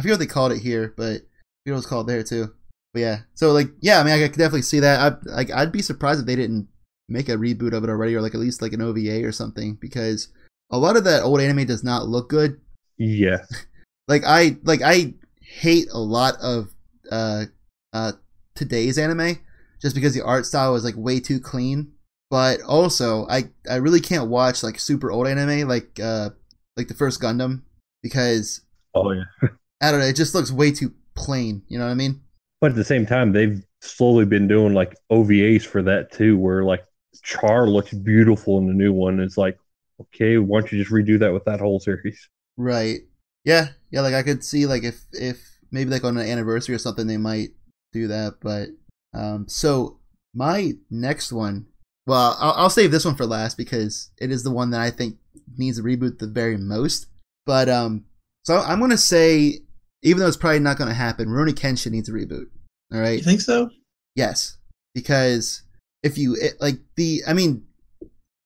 [0.02, 1.24] I forget what they called it here, but I forget
[1.66, 2.52] what it was called there too.
[2.92, 5.00] But yeah, so like yeah, I mean I could definitely see that.
[5.00, 6.68] I like I'd be surprised if they didn't
[7.08, 9.78] make a reboot of it already, or like at least like an OVA or something,
[9.80, 10.30] because
[10.72, 12.60] a lot of that old anime does not look good.
[12.98, 13.46] yeah.
[14.08, 16.74] like I like I hate a lot of
[17.12, 17.46] uh
[17.94, 18.14] uh
[18.56, 19.38] today's anime
[19.84, 21.92] just because the art style is like way too clean.
[22.32, 26.32] But also I I really can't watch like super old anime like uh
[26.76, 27.62] like the first Gundam
[28.02, 28.62] because
[28.94, 29.24] Oh, yeah.
[29.82, 32.22] I don't know, it just looks way too plain, you know what I mean?
[32.60, 36.64] But at the same time, they've slowly been doing like OVAs for that too, where
[36.64, 36.86] like
[37.24, 39.20] Char looks beautiful in the new one.
[39.20, 39.58] It's like,
[40.00, 42.30] okay, why don't you just redo that with that whole series?
[42.58, 43.00] Right.
[43.44, 46.80] Yeah, yeah, like I could see like if if maybe like on an anniversary or
[46.80, 47.50] something they might
[47.92, 48.70] do that, but
[49.14, 50.00] um so
[50.34, 51.66] my next one
[52.08, 54.90] well, I'll, I'll save this one for last because it is the one that I
[54.90, 55.18] think
[55.58, 57.08] needs a reboot the very most.
[57.46, 58.06] But um
[58.44, 59.60] so I'm going to say
[60.04, 62.48] even though it's probably not going to happen, Rurouni Kenshin needs a reboot.
[62.94, 63.18] All right?
[63.18, 63.70] You think so?
[64.16, 64.58] Yes,
[64.94, 65.64] because
[66.04, 67.66] if you it, like the, I mean,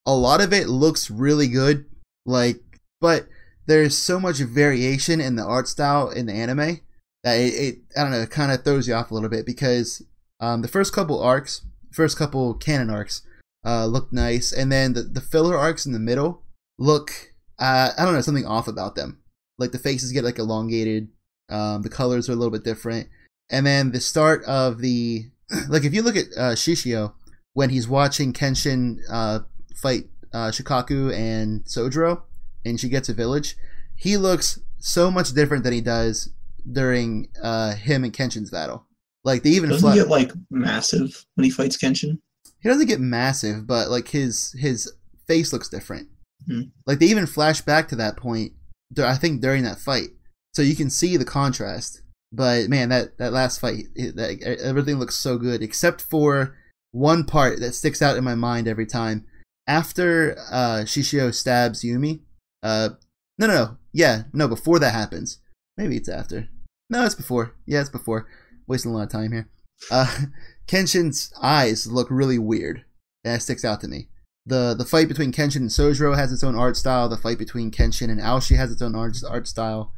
[0.06, 1.86] a lot of it looks really good,
[2.26, 2.62] like,
[3.02, 3.28] but
[3.66, 6.82] there's so much variation in the art style in the anime
[7.24, 9.46] that it, it I don't know, it kind of throws you off a little bit
[9.46, 10.04] because
[10.40, 13.22] um, the first couple arcs first couple canon arcs
[13.66, 16.44] uh, look nice, and then the the filler arcs in the middle
[16.78, 19.22] look uh, I don't know something off about them.
[19.58, 21.08] Like the faces get like elongated,
[21.50, 23.08] um, the colors are a little bit different,
[23.50, 25.26] and then the start of the
[25.70, 27.14] like if you look at uh, Shishio
[27.54, 29.40] when he's watching Kenshin uh,
[29.76, 32.24] fight uh, Senkaku and Sojiro
[32.66, 33.56] and she gets a village,
[33.96, 36.30] he looks so much different than he does
[36.70, 38.86] during uh, him and Kenshin's battle.
[39.24, 42.20] Like they even Doesn't fla- he get like massive when he fights Kenshin?
[42.62, 44.92] he doesn't get massive, but like his his
[45.28, 46.08] face looks different.
[46.48, 46.62] Hmm.
[46.86, 48.54] Like they even flash back to that point.
[48.98, 50.10] I think during that fight,
[50.56, 52.02] so you can see the contrast.
[52.32, 56.56] But man, that that last fight, that, everything looks so good except for
[56.92, 59.26] one part that sticks out in my mind every time.
[59.68, 62.22] After uh, Shishio stabs Yumi,
[62.64, 62.90] uh,
[63.38, 65.40] no, no, no, yeah, no, before that happens.
[65.78, 66.48] Maybe it's after.
[66.90, 67.56] No, it's before.
[67.66, 68.28] Yeah, it's before.
[68.68, 69.50] Wasting a lot of time here.
[69.92, 70.26] Uh,
[70.68, 72.86] Kenshin's eyes look really weird.
[73.24, 74.08] That sticks out to me.
[74.46, 77.10] The the fight between Kenshin and Sojiro has its own art style.
[77.10, 79.94] The fight between Kenshin and Aoshi has its own art, art style.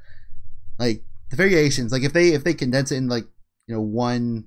[0.80, 3.26] Like the variations, like if they if they condense it in like
[3.68, 4.46] you know one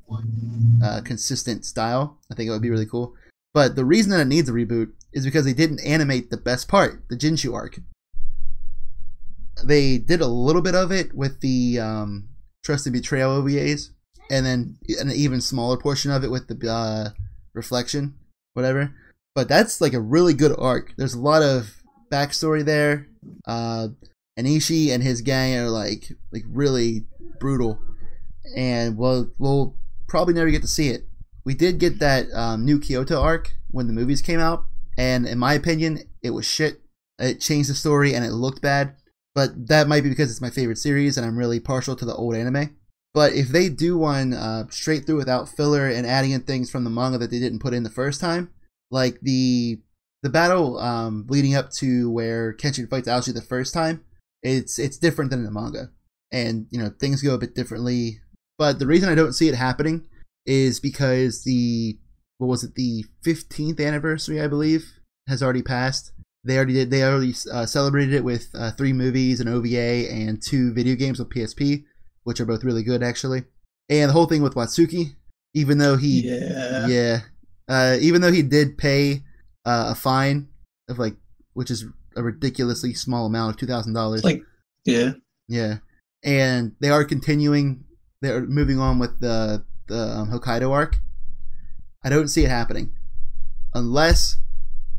[0.83, 3.15] uh, consistent style, I think it would be really cool.
[3.53, 6.69] But the reason that it needs a reboot is because they didn't animate the best
[6.69, 7.81] part, the Jinchu arc.
[9.65, 12.29] They did a little bit of it with the um,
[12.65, 13.91] Trust and Betrayal OVAs,
[14.31, 17.11] and then an even smaller portion of it with the uh,
[17.53, 18.15] Reflection,
[18.55, 18.95] whatever.
[19.35, 20.95] But that's like a really good arc.
[20.97, 23.09] There's a lot of backstory there.
[23.47, 23.89] Uh,
[24.41, 27.07] Enishi and his gang are like like really
[27.39, 27.79] brutal,
[28.57, 29.77] and we'll we'll
[30.09, 31.07] probably never get to see it.
[31.45, 34.65] We did get that um, new Kyoto arc when the movies came out,
[34.99, 36.81] and in my opinion, it was shit.
[37.19, 38.97] It changed the story and it looked bad,
[39.35, 42.15] but that might be because it's my favorite series and I'm really partial to the
[42.15, 42.77] old anime.
[43.13, 46.85] But if they do one uh, straight through without filler and adding in things from
[46.85, 48.51] the manga that they didn't put in the first time,
[48.91, 49.81] like the
[50.23, 54.05] the battle um, leading up to where Kenshin fights Aoshi the first time,
[54.43, 55.91] it's it's different than in the manga,
[56.33, 58.21] and you know things go a bit differently.
[58.59, 60.07] But the reason I don't see it happening
[60.47, 61.99] is because the
[62.39, 64.99] what was it the 15th anniversary I believe
[65.29, 66.13] has already passed.
[66.43, 66.91] They already did.
[66.91, 71.19] They already uh, celebrated it with uh, three movies, an OVA, and two video games
[71.19, 71.85] with PSP,
[72.25, 73.45] which are both really good actually.
[73.91, 75.17] And the whole thing with Watsuki,
[75.55, 76.87] even though he Yeah.
[76.87, 77.21] yeah.
[77.69, 79.23] Uh, even though he did pay
[79.65, 80.49] uh, a fine
[80.89, 81.15] of like,
[81.53, 81.85] which is
[82.21, 84.23] a ridiculously small amount of two thousand dollars.
[84.25, 84.43] Like-
[84.85, 85.13] Yeah.
[85.49, 85.79] yeah,
[86.25, 87.85] and they are continuing.
[88.23, 90.97] They're moving on with the the um, Hokkaido arc.
[92.05, 92.93] I don't see it happening
[93.75, 94.37] unless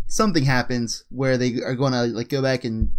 [0.08, 2.92] something happens where they are going to like go back and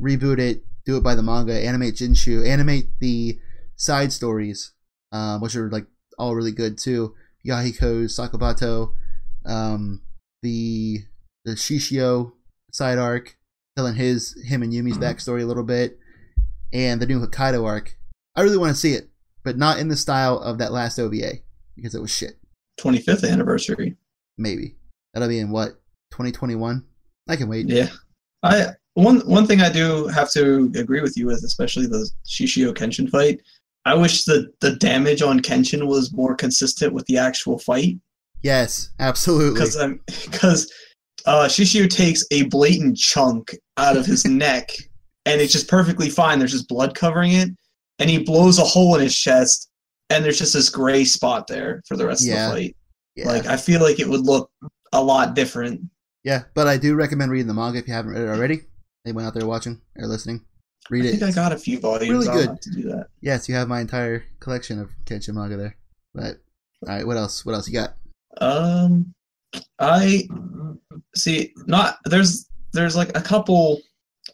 [0.00, 3.38] reboot it, do it by the manga, animate Jinchu, animate the
[3.76, 4.72] side stories,
[5.12, 5.86] um, which are like
[6.18, 7.14] all really good too.
[7.46, 8.92] Yahiko, Sakabato,
[9.46, 10.02] um,
[10.42, 10.98] the
[11.44, 12.32] the Shishio
[12.72, 13.36] side arc,
[13.76, 15.04] telling his him and Yumi's mm-hmm.
[15.04, 15.98] backstory a little bit,
[16.72, 17.96] and the new Hokkaido arc.
[18.34, 19.08] I really want to see it,
[19.44, 21.34] but not in the style of that last OVA
[21.76, 22.38] because it was shit.
[22.80, 23.96] 25th anniversary.
[24.38, 24.76] Maybe
[25.12, 25.80] that'll be in what
[26.10, 26.84] 2021.
[27.28, 27.68] I can wait.
[27.68, 27.88] Yeah.
[28.42, 32.74] I one one thing I do have to agree with you with, especially the Shishio
[32.74, 33.40] Kenshin fight.
[33.84, 37.98] I wish the the damage on Kenshin was more consistent with the actual fight
[38.42, 39.54] Yes, absolutely.
[39.54, 40.70] because I'm because
[41.26, 44.70] uh, Shishio takes a blatant chunk out of his neck
[45.26, 46.38] and it's just perfectly fine.
[46.38, 47.48] There's just blood covering it,
[48.00, 49.70] and he blows a hole in his chest,
[50.10, 52.48] and there's just this gray spot there for the rest Yeah.
[52.48, 52.76] of the fight.
[53.14, 53.26] Yeah.
[53.28, 54.50] Like I feel like it would look
[54.92, 55.80] a lot different.
[56.24, 58.62] yeah, but I do recommend reading the manga if you haven't read it already.
[59.06, 60.44] Anyone out there watching or listening,
[60.90, 61.10] read I it.
[61.12, 62.26] think I got a few volumes.
[62.26, 62.62] really I'll good.
[62.62, 63.06] to do that.
[63.20, 65.76] Yes, you have my entire collection of Kenshin manga there.
[66.14, 66.38] But
[66.86, 67.44] all right, what else?
[67.46, 67.94] What else you got?
[68.40, 69.12] Um,
[69.78, 70.26] I
[71.14, 71.52] see.
[71.66, 73.80] Not there's there's like a couple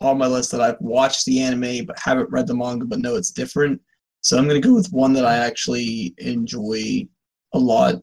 [0.01, 3.17] on my list that I've watched the anime but haven't read the manga, but know
[3.17, 3.81] it's different.
[4.21, 7.07] So I'm gonna go with one that I actually enjoy
[7.55, 7.97] a lot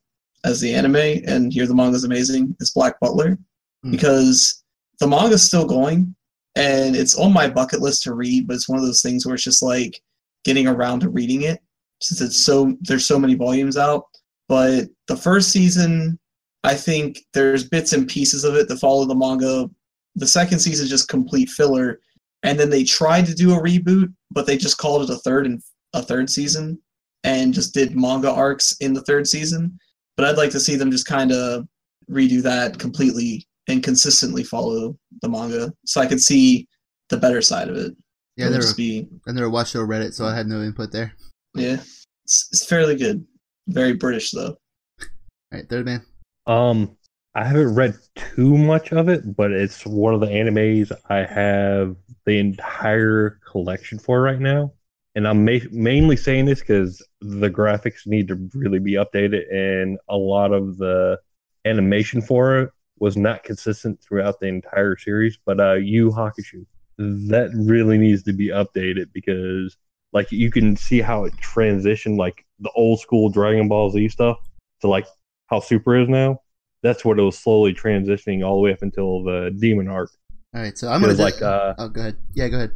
[0.43, 2.55] as the anime, and here the manga's amazing.
[2.59, 3.37] It's Black Butler
[3.83, 3.91] Hmm.
[3.91, 4.63] because
[4.99, 6.15] the manga's still going,
[6.55, 8.47] and it's on my bucket list to read.
[8.47, 9.99] But it's one of those things where it's just like
[10.43, 11.59] getting around to reading it
[12.01, 14.03] since it's so there's so many volumes out
[14.47, 16.19] but the first season
[16.65, 19.69] i think there's bits and pieces of it that follow the manga.
[20.17, 21.99] The second season is just complete filler.
[22.43, 25.45] And then they tried to do a reboot but they just called it a third
[25.45, 25.61] and
[25.93, 26.79] a third season
[27.23, 29.77] and just did manga arcs in the third season.
[30.17, 31.67] But i'd like to see them just kind of
[32.09, 36.67] redo that completely and consistently follow the manga so i could see
[37.09, 37.93] the better side of it.
[38.37, 40.35] Yeah, I It would never, just be I never watched or read it, so I
[40.35, 41.13] had no input there.
[41.55, 41.77] yeah.
[42.23, 43.23] It's, it's fairly good.
[43.67, 44.57] Very british though.
[45.01, 45.07] All
[45.51, 46.03] right, third man.
[46.47, 46.95] Um,
[47.33, 51.95] I haven't read too much of it, but it's one of the animes I have
[52.25, 54.71] the entire collection for right now.
[55.15, 59.97] And I'm ma- mainly saying this because the graphics need to really be updated, and
[60.09, 61.19] a lot of the
[61.65, 65.37] animation for it was not consistent throughout the entire series.
[65.45, 66.65] But uh, Yu Hakusho,
[66.97, 69.75] that really needs to be updated because,
[70.13, 74.37] like, you can see how it transitioned, like the old school Dragon Ball Z stuff,
[74.81, 75.07] to like
[75.47, 76.39] how Super is now.
[76.83, 80.11] That's what it was slowly transitioning all the way up until the Demon arc.
[80.55, 82.17] All right, so I'm gonna like uh, oh, go ahead.
[82.33, 82.71] Yeah, go ahead.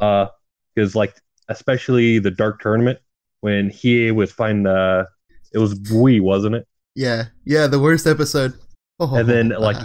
[0.00, 0.26] uh
[0.74, 1.14] because like
[1.48, 2.98] especially the dark tournament
[3.40, 5.04] when he was fighting uh
[5.52, 6.66] it was Bui, wasn't it?
[6.94, 8.54] Yeah, yeah, the worst episode.
[9.00, 9.76] Oh, And then, like-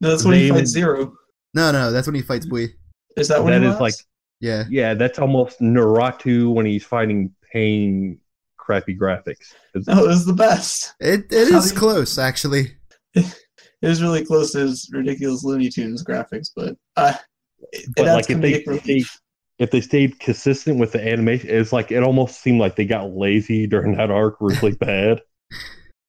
[0.00, 1.12] No, that's when he fights Zero.
[1.54, 2.74] no, no, that's when he fights Bui.
[3.16, 3.80] Is that when That he is laughs?
[3.80, 3.94] like
[4.40, 8.18] Yeah, yeah, that's almost Naruto when he's fighting pain
[8.70, 9.52] crappy graphics.
[9.72, 10.94] 'Cause- No, it was the best.
[11.00, 12.72] it it How is do you- close actually.
[13.82, 17.14] It was really close to his ridiculous Looney Tunes graphics, but uh,
[17.72, 19.04] it, But it like if they, if they
[19.58, 23.16] if they stayed consistent with the animation, it's like it almost seemed like they got
[23.16, 25.22] lazy during that arc really bad.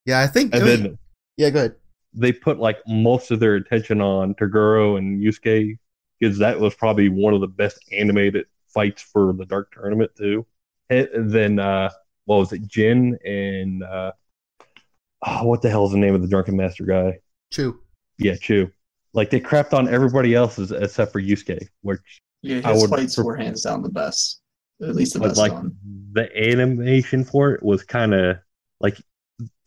[0.06, 0.54] Yeah, I think.
[0.54, 0.98] And I mean- then
[1.38, 1.76] yeah, go ahead.
[2.14, 5.78] they put like most of their attention on Toguro and Yusuke
[6.20, 10.46] because that was probably one of the best animated fights for the Dark Tournament too.
[10.90, 11.90] And then uh,
[12.32, 14.14] what was it, Jin and uh,
[15.26, 17.20] oh, what the hell is the name of the Drunken Master guy?
[17.52, 17.82] True.
[18.18, 18.72] Yeah, Chu.
[19.14, 22.00] Like they crapped on everybody else's except for Yusuke, which
[22.42, 24.40] Yeah, I his would fights pref- were hands down the best.
[24.82, 25.76] At least the but best like one.
[26.14, 28.38] the animation for it was kind of
[28.80, 28.98] like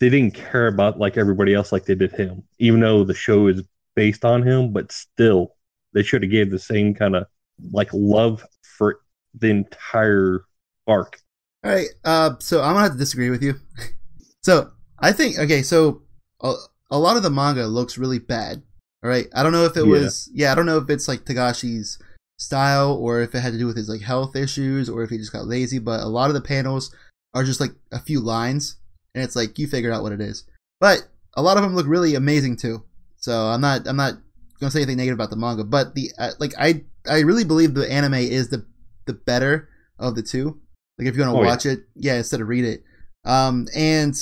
[0.00, 3.48] they didn't care about like everybody else like they did him, even though the show
[3.48, 3.62] is
[3.94, 4.72] based on him.
[4.72, 5.54] But still,
[5.92, 7.26] they should have gave the same kind of
[7.72, 9.00] like love for
[9.34, 10.46] the entire
[10.86, 11.20] arc.
[11.64, 11.88] All right.
[12.04, 13.54] Uh, so I'm gonna have to disagree with you.
[14.42, 15.62] so I think okay.
[15.62, 16.02] So
[16.42, 16.54] a,
[16.90, 18.62] a lot of the manga looks really bad.
[19.02, 19.26] All right.
[19.34, 19.90] I don't know if it Yeah.
[19.90, 20.30] was.
[20.32, 21.98] Yeah, I don't know if it's like Togashi's
[22.38, 25.16] style or if it had to do with his like health issues or if he
[25.18, 25.78] just got lazy.
[25.78, 26.94] But a lot of the panels
[27.32, 28.76] are just like a few lines,
[29.14, 30.44] and it's like you figure out what it is.
[30.80, 32.84] But a lot of them look really amazing too.
[33.16, 33.86] So I'm not.
[33.88, 34.14] I'm not
[34.60, 35.64] gonna say anything negative about the manga.
[35.64, 38.66] But the uh, like I I really believe the anime is the
[39.06, 40.60] the better of the two.
[40.98, 41.48] Like if you're gonna Oh, yeah.
[41.48, 42.82] watch it, yeah, instead of read it.
[43.24, 44.14] Um, and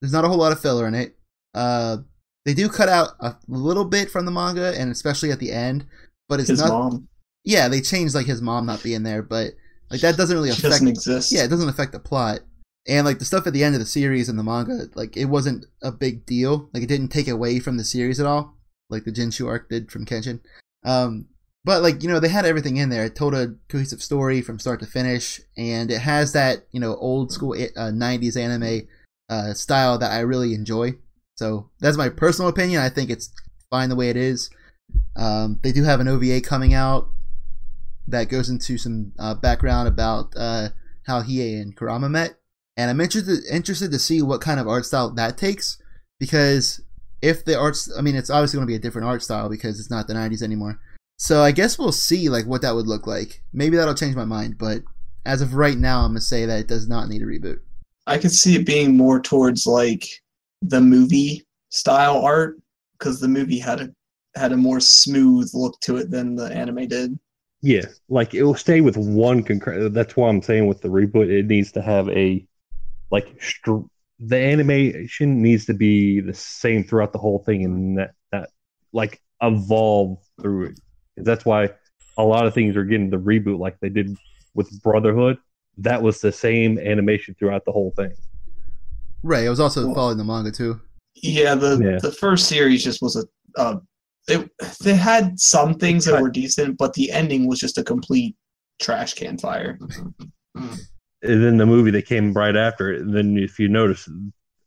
[0.00, 1.16] there's not a whole lot of filler in it.
[1.54, 1.98] Uh,
[2.44, 5.86] they do cut out a little bit from the manga, and especially at the end.
[6.28, 6.68] But it's His not.
[6.68, 7.08] mom.
[7.44, 9.52] Yeah, they changed like his mom not being there, but
[9.90, 10.70] like that doesn't really She affect.
[10.74, 11.32] doesn't exist.
[11.32, 12.40] Yeah, it doesn't affect the plot.
[12.88, 15.26] And like the stuff at the end of the series and the manga, like it
[15.26, 16.68] wasn't a big deal.
[16.72, 18.56] Like it didn't take away from the series at all,
[18.90, 20.40] like the Jinchu arc did from Kenshin.
[20.84, 21.26] Um,
[21.64, 23.04] but like you know, they had everything in there.
[23.04, 26.96] It told a cohesive story from start to finish, and it has that you know
[26.96, 28.88] old school uh, '90s anime
[29.28, 30.94] uh, style that I really enjoy.
[31.36, 32.82] So that's my personal opinion.
[32.82, 33.32] I think it's
[33.70, 34.50] fine the way it is.
[35.16, 37.08] Um, they do have an OVA coming out
[38.08, 40.68] that goes into some uh, background about uh,
[41.06, 42.38] how Hiei and Kurama met,
[42.76, 45.78] and I'm interested interested to see what kind of art style that takes
[46.18, 46.80] because
[47.22, 49.78] if the arts, I mean, it's obviously going to be a different art style because
[49.78, 50.80] it's not the '90s anymore.
[51.22, 53.44] So I guess we'll see like what that would look like.
[53.52, 54.82] Maybe that'll change my mind, but
[55.24, 57.60] as of right now, I'm gonna say that it does not need a reboot.
[58.08, 60.04] I could see it being more towards like
[60.62, 62.60] the movie style art
[62.98, 63.90] because the movie had a
[64.34, 67.16] had a more smooth look to it than the anime did.
[67.60, 69.94] Yeah, like it will stay with one concurrent.
[69.94, 72.44] That's why I'm saying with the reboot, it needs to have a
[73.12, 73.86] like str-
[74.18, 78.50] the animation needs to be the same throughout the whole thing, and that that
[78.92, 80.80] like evolve through it.
[81.16, 81.70] That's why
[82.18, 84.16] a lot of things are getting the reboot, like they did
[84.54, 85.38] with Brotherhood.
[85.78, 88.12] That was the same animation throughout the whole thing.
[89.22, 89.46] Right.
[89.46, 90.80] I was also Well- following the manga too.
[91.14, 91.98] Yeah, the Yeah.
[92.00, 93.24] the first series just was a
[93.60, 93.78] uh,
[94.28, 94.50] it
[94.82, 98.34] they had some things that were decent, but the ending was just a complete
[98.80, 99.78] trash can fire.
[100.54, 103.02] And then the movie that came right after it.
[103.02, 104.08] And then if you notice,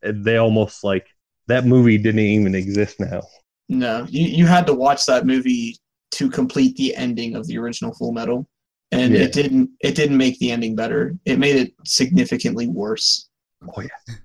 [0.03, 1.07] they almost like
[1.47, 3.21] that movie didn't even exist now.
[3.67, 5.77] No, you you had to watch that movie
[6.15, 8.47] to complete the ending of the original Full Metal,
[8.91, 9.21] and Yeah.
[9.21, 11.15] it didn't it didn't make the ending better.
[11.25, 13.27] It made it significantly worse.
[13.67, 14.15] Oh yeah.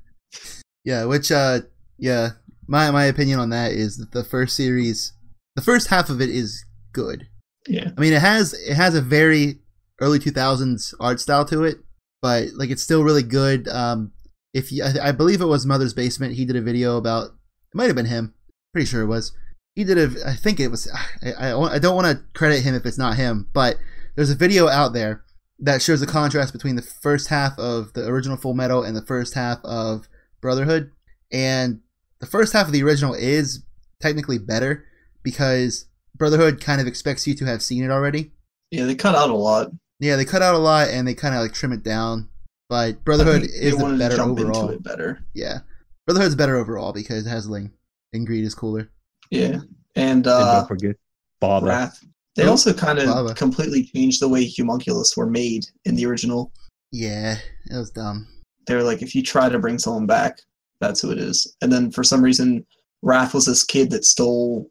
[0.85, 1.61] Yeah, which uh
[1.99, 2.31] yeah,
[2.67, 5.13] my my opinion on that is that the first series
[5.57, 7.27] the first half of it is good.
[7.69, 9.59] Yeah, I mean it has it has a very
[10.01, 11.79] early 2000s art style to it,
[12.23, 13.69] but like it's still really good.
[13.69, 14.13] Um
[14.53, 17.75] if you, I, I believe it was Mother's Basement, he did a video about it
[17.75, 18.35] might have been him.
[18.73, 19.33] Pretty sure it was.
[19.81, 20.87] He did a I think it was
[21.23, 23.77] I I, I don't want to credit him if it's not him, but
[24.15, 25.25] there's a video out there
[25.59, 29.07] that shows the contrast between the first half of the original Full Metal and the
[29.07, 30.07] first half of
[30.43, 30.91] Brotherhood,
[31.33, 31.81] and
[32.19, 33.65] the first half of the original is
[34.03, 34.85] technically better
[35.23, 38.33] because Brotherhood kind of expects you to have seen it already.
[38.71, 39.71] Yeah, they cut out a lot.
[39.99, 42.29] Yeah, they cut out a lot and they kind of like trim it down.
[42.69, 44.61] But Brotherhood is the better to jump overall.
[44.61, 45.25] into it better.
[45.33, 45.61] Yeah,
[46.07, 47.73] Brotherhood's better overall because it has Ling
[48.13, 48.91] and Greed is cooler.
[49.31, 49.65] Yeah, and
[49.97, 50.97] and uh, don't forget
[51.41, 51.67] Baba.
[51.67, 52.05] Wrath.
[52.37, 56.53] They Oh, also kind of completely changed the way homunculus were made in the original.
[56.93, 57.37] Yeah,
[57.71, 58.27] it was dumb.
[58.67, 60.41] They were like, if you try to bring someone back,
[60.81, 61.57] that's who it is.
[61.61, 62.65] And then for some reason,
[63.03, 64.71] Wrath was this kid that stole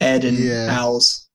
[0.00, 0.66] Ed and Yeah.
[0.70, 1.28] Al's,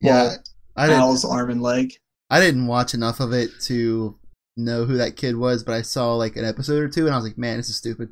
[0.00, 0.36] Yeah, well,
[0.76, 1.00] I didn't.
[1.00, 1.92] Al's arm and leg.
[2.30, 4.18] I didn't watch enough of it to
[4.56, 7.16] know who that kid was, but I saw like an episode or two, and I
[7.16, 8.10] was like, man, this is stupid.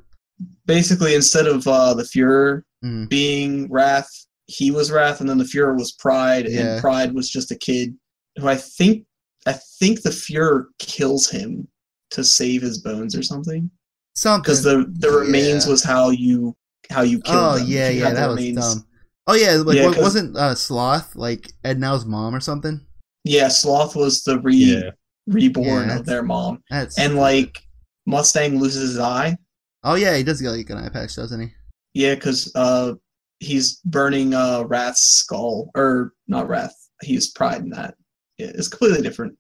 [0.67, 3.09] Basically, instead of uh, the Fuhrer Mm.
[3.11, 4.09] being Wrath,
[4.47, 6.61] he was Wrath, and then the Fuhrer was Pride, Yeah.
[6.75, 7.95] and Pride was just a kid
[8.39, 9.05] who I think
[9.47, 11.67] I think the Fuhrer kills him
[12.11, 13.71] to save his bones or something.
[14.17, 14.43] Something.
[14.43, 15.71] because the the remains Yeah.
[15.73, 16.57] was how you
[16.91, 17.67] how you killed oh them.
[17.69, 18.87] yeah, you yeah, had the that was remains- dumb.
[19.27, 22.81] Oh yeah, like Yeah, wasn't uh, Sloth like Ednow's mom or something?
[23.25, 24.91] Yeah, Sloth was the re Yeah.
[25.27, 27.63] reborn Yeah, of their mom, and like
[28.07, 29.37] Mustang loses his eye.
[29.85, 31.53] oh yeah, he does get like an eye patch, doesn't he?
[31.95, 32.95] Yeah, because uh,
[33.41, 36.75] he's burning uh Wrath's skull, or not Wrath.
[37.03, 37.95] He's Pride in that.
[38.39, 39.37] Yeah, it's completely different.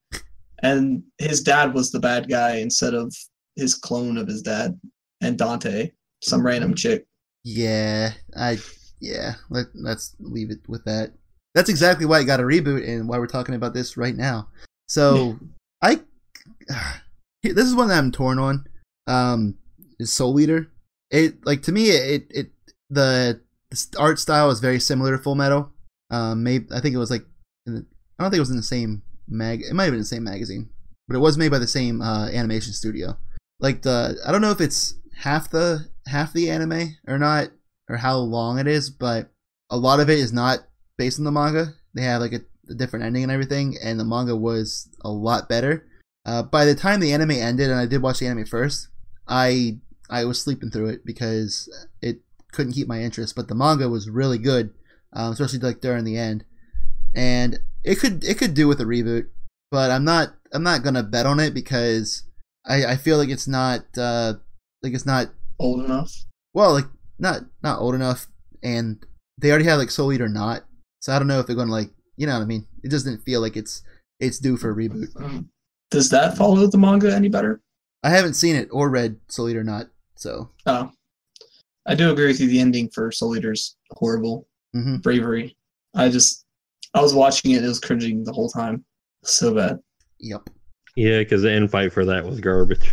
[0.63, 3.15] And his dad was the bad guy instead of
[3.57, 4.79] his clone of his dad,
[5.21, 5.91] and Dante,
[6.23, 7.07] some random chick.
[7.45, 8.59] Yeah, I
[9.01, 9.35] yeah.
[9.49, 11.13] Let let's leave it with that.
[11.55, 14.49] That's exactly why it got a reboot and why we're talking about this right now.
[14.89, 15.39] So
[15.83, 16.01] I
[17.43, 18.67] this is one that I'm torn on.
[19.07, 19.57] Um,
[19.99, 20.71] is Soul Eater.
[21.11, 22.51] It like to me it it
[22.89, 23.41] the,
[23.71, 25.73] the art style is very similar to Full Metal.
[26.11, 27.25] Um, maybe I think it was like
[27.67, 27.85] the,
[28.19, 29.63] I don't think it was in the same mag.
[29.63, 30.71] It might have been the same magazine,
[31.09, 33.17] but it was made by the same uh, animation studio.
[33.59, 37.51] Like the I don't know if it's half the half the anime or not,
[37.89, 39.31] or how long it is, but
[39.71, 40.61] a lot of it is not
[40.97, 41.75] based on the manga.
[41.95, 45.49] They have like a, a different ending and everything, and the manga was a lot
[45.49, 45.87] better.
[46.27, 48.89] Uh, by the time the anime ended, and I did watch the anime first,
[49.27, 49.79] I
[50.11, 51.69] I was sleeping through it because
[52.03, 52.21] it
[52.53, 53.37] couldn't keep my interest.
[53.37, 54.71] But the manga was really good,
[55.13, 56.45] um, especially like during the end,
[57.15, 59.27] and it could it could do with a reboot.
[59.71, 62.25] But I'm not I'm not gonna bet on it because
[62.67, 64.35] I, I feel like it's not uh,
[64.83, 66.13] like it's not Old enough.
[66.55, 66.87] well like
[67.19, 68.27] not not old enough,
[68.63, 69.05] and
[69.39, 70.65] they already have like Soul Eater not.
[71.01, 72.67] So I don't know if they're gonna like you know what I mean.
[72.83, 73.83] It just didn't feel like it's
[74.19, 75.47] it's due for a reboot.
[75.91, 77.61] Does that follow the manga any better?
[78.03, 79.87] I haven't seen it or read Soul Eater not,
[80.21, 80.91] so Oh,
[81.87, 82.47] I do agree with you.
[82.49, 84.47] The ending for Soul Eater's horrible.
[84.75, 85.57] hmm Bravery.
[85.97, 86.45] I just,
[86.95, 87.57] I was watching it.
[87.57, 88.85] and It was cringing the whole time.
[89.25, 89.79] So bad.
[90.21, 90.43] yep.
[90.97, 92.93] Yeah, because the end fight for that was garbage.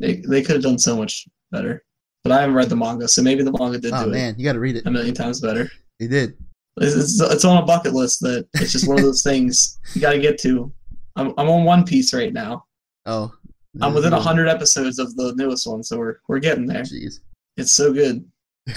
[0.00, 1.84] They they could have done so much better.
[2.24, 4.44] But I haven't read the manga, so maybe the manga did Oh do man, you
[4.44, 4.80] got to read it.
[4.80, 5.70] it a million times better.
[6.00, 6.34] They did.
[6.80, 10.00] It's, it's, it's on a bucket list that it's just one of those things you
[10.00, 10.72] got to get to.
[11.16, 12.64] I'm I'm on One Piece right now.
[13.06, 13.32] Oh,
[13.80, 16.82] I'm within hundred episodes of the newest one, so we're we're getting there.
[16.82, 17.20] Jeez.
[17.56, 18.24] It's so good.
[18.68, 18.74] All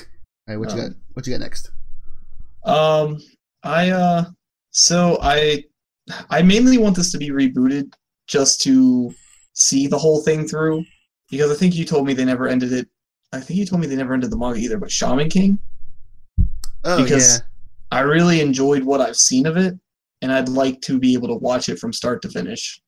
[0.47, 0.97] right, what you Um, got?
[1.13, 1.71] What you got next?
[2.63, 3.17] Um,
[3.63, 4.25] I uh,
[4.71, 5.63] so I
[6.29, 7.93] I mainly want this to be rebooted
[8.27, 9.13] just to
[9.53, 10.83] see the whole thing through
[11.29, 12.87] because I think you told me they never ended it.
[13.33, 15.59] I think you told me they never ended the manga either, but Shaman King.
[16.83, 17.43] Oh because yeah.
[17.91, 19.77] I really enjoyed what I've seen of it,
[20.21, 22.81] and I'd like to be able to watch it from start to finish.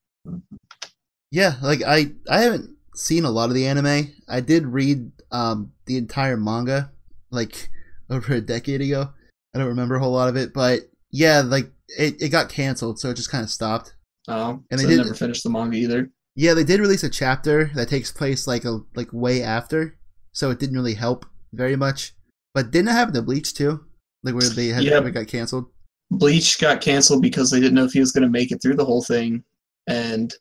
[1.33, 4.13] Yeah, like I I haven't seen a lot of the anime.
[4.29, 6.91] I did read um the entire manga
[7.31, 7.69] like
[8.09, 9.09] over a decade ago.
[9.53, 10.81] I don't remember a whole lot of it, but
[11.11, 13.95] yeah, like it, it got canceled, so it just kind of stopped.
[14.27, 16.11] Um, And so they did- never finished the manga either.
[16.35, 19.97] Yeah, they did release a chapter that takes place like a like way after,
[20.33, 22.13] so it didn't really help very much.
[22.53, 23.85] But didn't it happen to Bleach too?
[24.23, 25.05] Like where they had Yep.
[25.05, 25.65] it got canceled.
[26.11, 28.75] Bleach got canceled because they didn't know if he was going to make it through
[28.75, 29.43] the whole thing,
[29.87, 30.33] and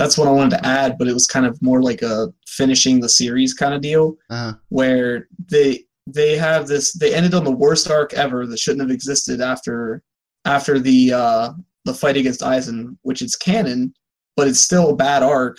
[0.00, 0.96] that's what I wanted to add.
[0.98, 4.54] But it was kind of more like a finishing the series kind of deal, Uh
[4.70, 6.94] where they they have this.
[6.94, 10.02] They ended on the worst arc ever that shouldn't have existed after
[10.46, 11.52] after the uh,
[11.84, 13.92] the fight against Aizen, which is canon,
[14.36, 15.58] but it's still a bad arc.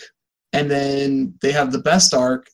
[0.53, 2.47] And then they have the best arc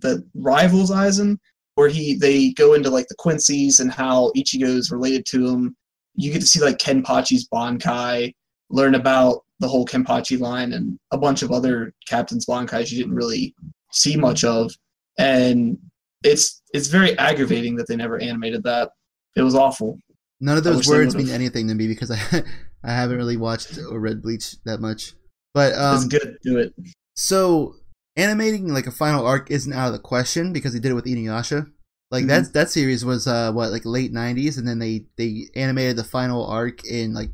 [0.00, 1.36] that rivals Aizen,
[1.74, 5.76] where he they go into like the Quincy's and how Ichigo is related to him.
[6.14, 8.34] You get to see like Kenpachi's Bankai,
[8.70, 13.14] learn about the whole Kenpachi line and a bunch of other captains Bankais you didn't
[13.14, 13.54] really
[13.92, 14.70] see much of.
[15.18, 15.78] And
[16.22, 18.90] it's it's very aggravating that they never animated that.
[19.36, 19.98] It was awful.
[20.40, 22.18] none of those words mean anything to me because I
[22.84, 25.14] I haven't really watched or read Bleach that much.
[25.54, 26.36] But it's um good.
[26.42, 26.74] Do it.
[27.14, 27.76] So
[28.16, 31.06] animating like a final arc isn't out of the question because he did it with
[31.06, 31.70] Inuyasha.
[32.10, 32.28] Like Mhm.
[32.28, 36.04] that that series was uh what like late 90s and then they they animated the
[36.04, 37.30] final arc in like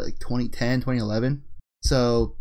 [0.00, 1.42] like 2010, 2011.
[1.82, 2.36] So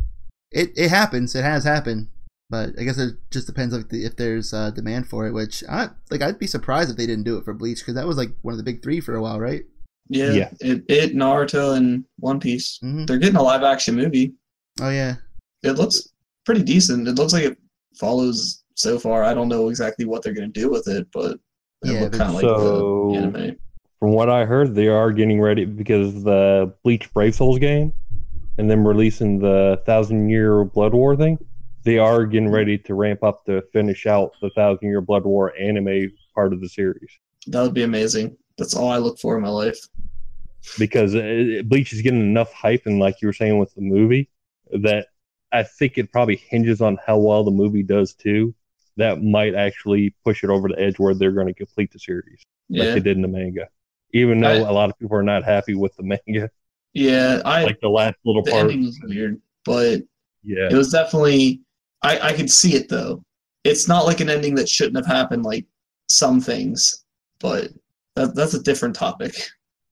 [0.52, 2.08] it it happens, it has happened.
[2.50, 5.64] But I guess it just depends like the, if there's uh, demand for it, which
[5.70, 8.18] I like I'd be surprised if they didn't do it for Bleach cuz that was
[8.18, 9.64] like one of the big 3 for a while, right?
[10.10, 10.50] Yeah, Yeah.
[10.60, 12.78] It, it Naruto and One Piece.
[12.84, 13.08] Mhm.
[13.08, 14.34] They're getting a live action movie.
[14.82, 15.16] Oh yeah.
[15.64, 16.10] It looks
[16.46, 17.08] pretty decent.
[17.08, 17.58] It looks like it
[17.98, 19.24] follows so far.
[19.24, 21.34] I don't know exactly what they're going to do with it, but
[21.84, 23.58] it Yeah, looked kind of like So- the anime.
[24.02, 27.94] From what I heard, they are getting ready because the Bleach Brave Souls game,
[28.58, 31.38] and then releasing the Thousand Year Blood War thing.
[31.84, 35.54] They are getting ready to ramp up to finish out the Thousand Year Blood War
[35.56, 37.12] anime part of the series
[37.46, 38.38] That would be amazing.
[38.58, 39.78] That's all I look for in my life.
[40.80, 44.32] because it, Bleach is getting enough hype, and like you were saying with the movie,
[44.72, 45.10] that
[45.52, 48.56] I think it probably hinges on how well the movie does too.
[48.98, 52.42] That might actually push it over the edge where they're going to complete the series
[52.68, 53.68] like they did in the manga.
[54.14, 56.50] Even though I- a lot of people are not happy with the manga,
[56.94, 57.42] yeah.
[57.46, 58.64] I like the last little the part.
[58.64, 60.02] ending was weird, but
[60.44, 61.62] Yeah, it was definitely.
[62.04, 63.24] I I could see it though.
[63.64, 65.66] It's not like an ending that shouldn't have happened, like
[66.10, 67.06] some things,
[67.40, 67.70] but
[68.16, 69.36] that that's a different topic.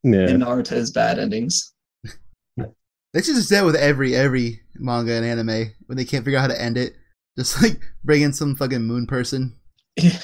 [0.03, 0.27] yeah.
[0.27, 1.73] In Naruto's bad endings.
[3.11, 6.37] This is just do that with every every manga and anime when they can't figure
[6.37, 6.93] out how to end it.
[7.37, 9.55] Just like bring in some fucking moon person.
[10.01, 10.19] Yeah.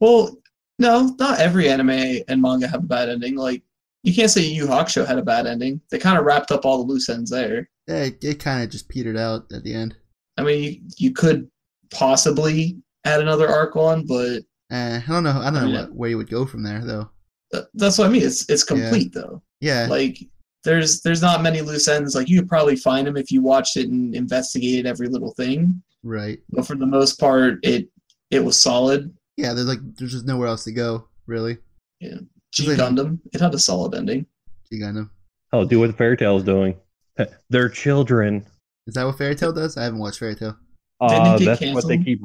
[0.00, 0.38] Well,
[0.78, 1.90] no, not every anime
[2.28, 3.36] and manga have a bad ending.
[3.36, 3.62] Like
[4.04, 5.80] you can't say Yu Hakusho had a bad ending.
[5.90, 7.68] They kind of wrapped up all the loose ends there.
[7.88, 9.96] Yeah, it, it kind of just petered out at the end.
[10.36, 11.48] I mean, you, you could
[11.90, 15.40] possibly add another arc on, but Eh, I don't know.
[15.40, 15.80] I don't know Yeah.
[15.86, 17.08] what, where you would go from there though.
[17.52, 18.22] th- that's what I mean.
[18.22, 19.42] It's it's complete though.
[19.60, 20.18] Yeah, Like
[20.62, 22.14] there's there's not many loose ends.
[22.14, 25.82] Like you could probably find them if you watched it and investigated every little thing.
[26.02, 26.38] right.
[26.50, 27.88] But for the most part, it
[28.30, 29.12] it was solid.
[29.38, 31.58] Yeah, there's like there's just nowhere else to go really.
[32.00, 32.16] Yeah,
[32.52, 34.26] G Like- Gundam, it had a solid ending.
[34.70, 35.08] You got know.
[35.52, 36.76] Oh, do what Fairy Tail's doing.
[37.50, 38.44] They're children.
[38.88, 39.76] Is that what Fairy Tail does?
[39.76, 40.56] I haven't watched Fairy Tail.
[41.00, 42.20] Uh, get that's what they keep.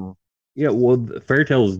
[0.56, 1.78] Yeah, well, Fairy Tail's.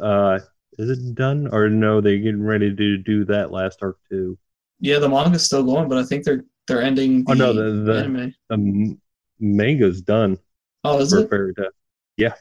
[0.00, 0.38] Uh,
[0.78, 2.00] is it done or no?
[2.00, 4.38] They're getting ready to do that last arc too.
[4.78, 7.92] Yeah, the manga's still going, but I think they're they're ending the, Oh, no, the-
[7.92, 8.34] the- anime.
[8.48, 8.96] The
[9.40, 10.38] manga's done
[10.84, 11.30] Oh, is for it?
[11.30, 11.70] Fairy Tail.
[12.16, 12.34] Yeah.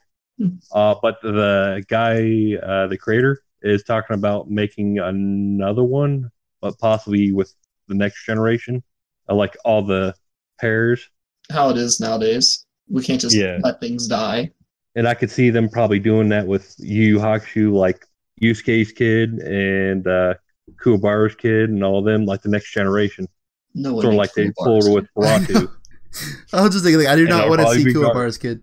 [0.72, 6.30] Uh, but the guy, uh, the creator, is talking about making another one,
[6.62, 7.54] but possibly with
[7.88, 8.84] the next generation,
[9.30, 10.14] uh, like all the
[10.60, 11.10] pairs.
[11.52, 12.66] How it is nowadays.
[12.90, 13.60] We can't just Yeah.
[13.64, 14.52] let things die.
[14.98, 18.06] and I could see them probably doing that with Yu Yu Hakusho, like
[18.42, 20.36] Yusuke's kid and uh,
[20.82, 23.28] Kuwabara's kid, and all of them, like the next generation.
[23.74, 25.70] No one Sort of makes like they pulled with Boruto.
[26.54, 28.62] I was just thinking, like, I do And not want to see be Kuwabara's kid.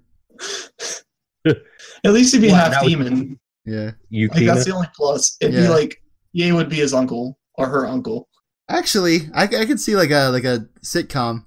[1.47, 3.38] At least he'd be Well, half that was- demon.
[3.64, 5.36] Yeah, Like that's the only plus.
[5.40, 5.68] It'd be Yeah.
[5.70, 8.28] like Ye would be his uncle or her uncle.
[8.68, 11.45] actually, I, I could see like a like a sitcom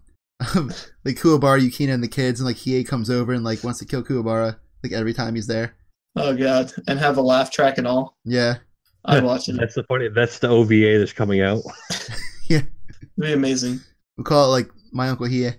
[0.56, 3.80] of like Kuwabara, Yukina, and the kids, and like Hiei comes over and like wants
[3.80, 5.76] to kill Kuwabara like every time he's there.
[6.16, 8.16] Oh god, and have a laugh track and all.
[8.24, 8.58] Yeah,
[9.06, 9.58] I'd watch it.
[9.60, 10.08] That's the funny.
[10.08, 11.62] That's the OVA that's coming out.
[12.48, 13.80] Yeah, It'd be amazing.
[14.18, 15.56] we call it like my uncle Hiei.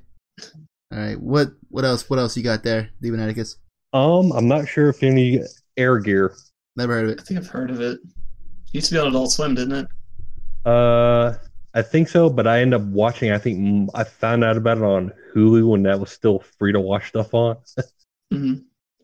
[0.93, 2.09] All right, what what else?
[2.09, 3.57] What else you got there, Demon Atticus?
[3.93, 5.41] Um, I'm not sure if any
[5.77, 6.35] Air Gear.
[6.77, 7.99] Never heard of I think I've heard of it.
[8.73, 9.87] used to be on Adult Swim, didn't it?
[10.65, 11.35] Uh,
[11.75, 13.31] I think so, but I end up watching.
[13.31, 16.81] I think I found out about it on Hulu when that was still free to
[16.81, 17.57] watch stuff on.
[18.33, 18.55] hmm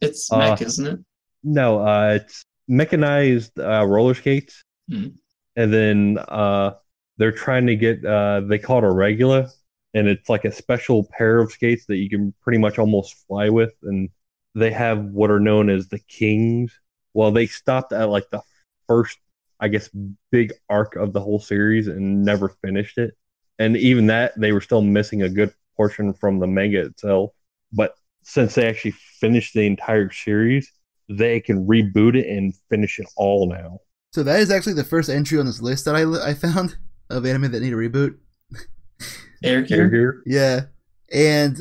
[0.00, 1.00] It's Uh, mech, isn't it?
[1.44, 5.08] No, uh, it's mechanized uh, roller skates, Hmm.
[5.56, 6.72] and then uh,
[7.18, 9.48] they're trying to get uh, they call it a Regalia,
[9.94, 13.48] and it's like a special pair of skates that you can pretty much almost fly
[13.48, 14.08] with, and
[14.54, 16.78] they have what are known as the Kings.
[17.14, 18.42] Well, they stopped at like the
[18.86, 19.18] first,
[19.60, 19.90] I guess,
[20.30, 23.16] big arc of the whole series and never finished it,
[23.58, 27.32] and even that they were still missing a good portion from the manga itself.
[27.72, 30.70] But since they actually finished the entire series,
[31.08, 33.80] they can reboot it and finish it all now.
[34.12, 36.76] So that is actually the first entry on this list that I I found
[37.10, 38.16] of anime that need a reboot.
[39.42, 39.88] Air Air Gear.
[39.88, 40.22] Gear.
[40.26, 40.60] Yeah,
[41.12, 41.58] and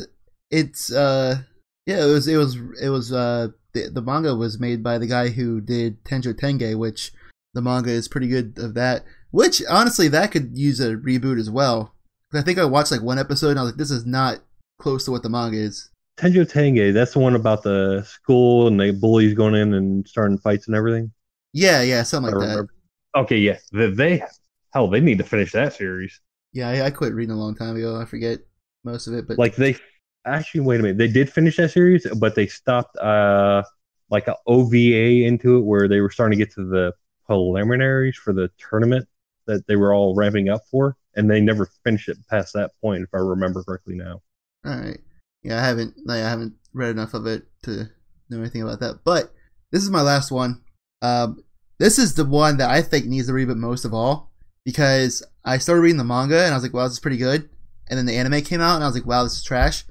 [0.50, 1.42] it's uh
[1.86, 5.08] yeah it was it was it was uh the, the manga was made by the
[5.08, 7.12] guy who did Tenjo Tenge, which
[7.54, 9.06] the manga is pretty good of that.
[9.32, 11.96] Which honestly, that could use a reboot as well.
[12.34, 14.40] I think I watched like one episode and I was like, this is not
[14.80, 15.90] close to what the manga is.
[16.18, 20.38] Tenjo Tenge, that's the one about the school and the bullies going in and starting
[20.38, 21.12] fights and everything.
[21.54, 22.68] Yeah, yeah, something like that.
[23.16, 23.58] Okay, yeah.
[23.74, 24.24] They, they
[24.74, 26.20] hell, they need to finish that series.
[26.54, 28.00] Yeah, I, I quit reading a long time ago.
[28.00, 28.40] I forget
[28.84, 29.78] most of it, but Like they
[30.26, 30.97] actually wait a minute.
[30.97, 33.63] They did finish that series, but they stopped uh
[34.09, 36.93] like a OVA into it where they were starting to get to the
[37.26, 39.07] preliminaries for the tournament
[39.47, 43.03] that they were all ramping up for, and they never finished it past that point,
[43.03, 44.22] if I remember correctly now.
[44.65, 44.99] All right.
[45.43, 47.89] Yeah, I haven't like, I haven't read enough of it to
[48.30, 48.99] know anything about that.
[49.03, 49.34] But
[49.72, 50.61] this is my last one.
[51.01, 51.43] Um,
[51.80, 54.32] this is the one that I think needs a reboot most of all
[54.63, 57.49] because I started reading the manga and I was like, wow, this is pretty good.
[57.89, 59.84] And then the anime came out and I was like, wow, this is trash.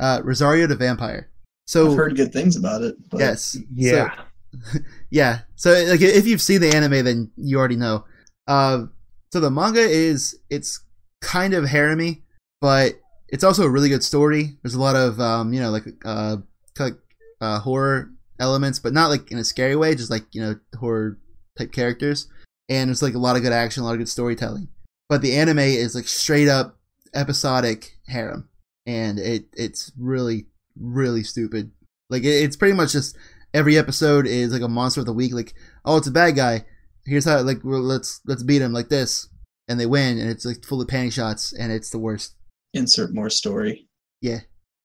[0.00, 1.28] Uh, Rosario the Vampire.
[1.66, 2.96] So I've heard good things about it.
[3.10, 4.14] But yes, Yeah.
[4.52, 4.78] So,
[5.10, 5.40] yeah.
[5.54, 8.04] So like, if you've seen the anime, then you already know.
[8.48, 8.86] Uh,
[9.32, 10.80] so the manga is it's
[11.20, 12.16] kind of harem
[12.60, 12.94] but
[13.28, 14.56] it's also a really good story.
[14.62, 16.38] There's a lot of um, you know, like uh,
[16.74, 16.98] kind of,
[17.40, 21.18] uh, horror elements, but not like in a scary way, just like you know, horror
[21.56, 22.28] type characters.
[22.68, 24.68] And it's like a lot of good action, a lot of good storytelling.
[25.08, 26.78] But the anime is like straight up
[27.14, 28.48] episodic harem,
[28.86, 30.46] and it it's really
[30.78, 31.70] really stupid.
[32.08, 33.16] Like it, it's pretty much just
[33.52, 35.34] every episode is like a monster of the week.
[35.34, 35.54] Like
[35.84, 36.64] oh, it's a bad guy.
[37.06, 39.28] Here's how like well, let's let's beat him like this,
[39.68, 42.34] and they win, and it's like full of panic shots, and it's the worst.
[42.74, 43.88] insert more story.
[44.20, 44.40] Yeah,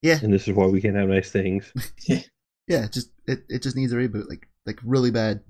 [0.05, 1.73] yeah, And this is why we can't have nice things.
[2.67, 2.87] yeah.
[2.87, 5.41] Just it, it just needs a reboot, like like really bad.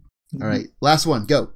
[0.42, 1.52] All right, last one, go.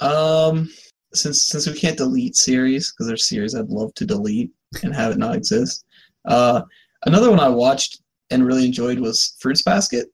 [0.00, 0.68] Um,
[1.14, 4.50] since since we can't delete series because there's series I'd love to delete
[4.82, 5.84] and have it not exist.
[6.24, 6.62] Uh,
[7.06, 8.00] another one I watched
[8.30, 10.06] and really enjoyed was Fruits Basket.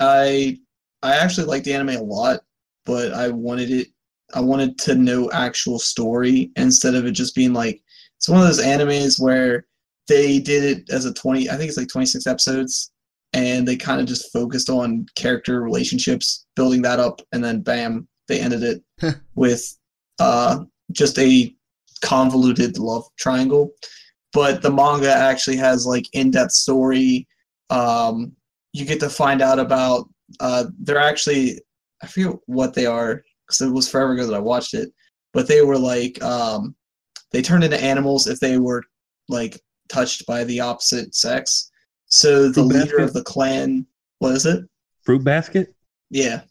[0.00, 0.58] I
[1.02, 2.40] I actually liked the anime a lot,
[2.84, 3.88] but I wanted it.
[4.34, 7.82] I wanted to know actual story instead of it just being like
[8.16, 9.66] it's one of those animes where
[10.08, 12.92] they did it as a 20 i think it's like 26 episodes
[13.32, 18.06] and they kind of just focused on character relationships building that up and then bam
[18.28, 19.78] they ended it with
[20.20, 20.60] uh,
[20.92, 21.54] just a
[22.02, 23.72] convoluted love triangle
[24.32, 27.26] but the manga actually has like in-depth story
[27.70, 28.32] um,
[28.72, 30.08] you get to find out about
[30.38, 31.60] uh, they're actually
[32.02, 34.90] i forget what they are because it was forever ago that i watched it
[35.32, 36.74] but they were like um,
[37.32, 38.82] they turned into animals if they were
[39.28, 41.70] like touched by the opposite sex.
[42.06, 43.02] So the Fruit leader basket?
[43.02, 43.86] of the clan,
[44.18, 44.64] what is it?
[45.04, 45.74] Fruit basket?
[46.10, 46.42] Yeah,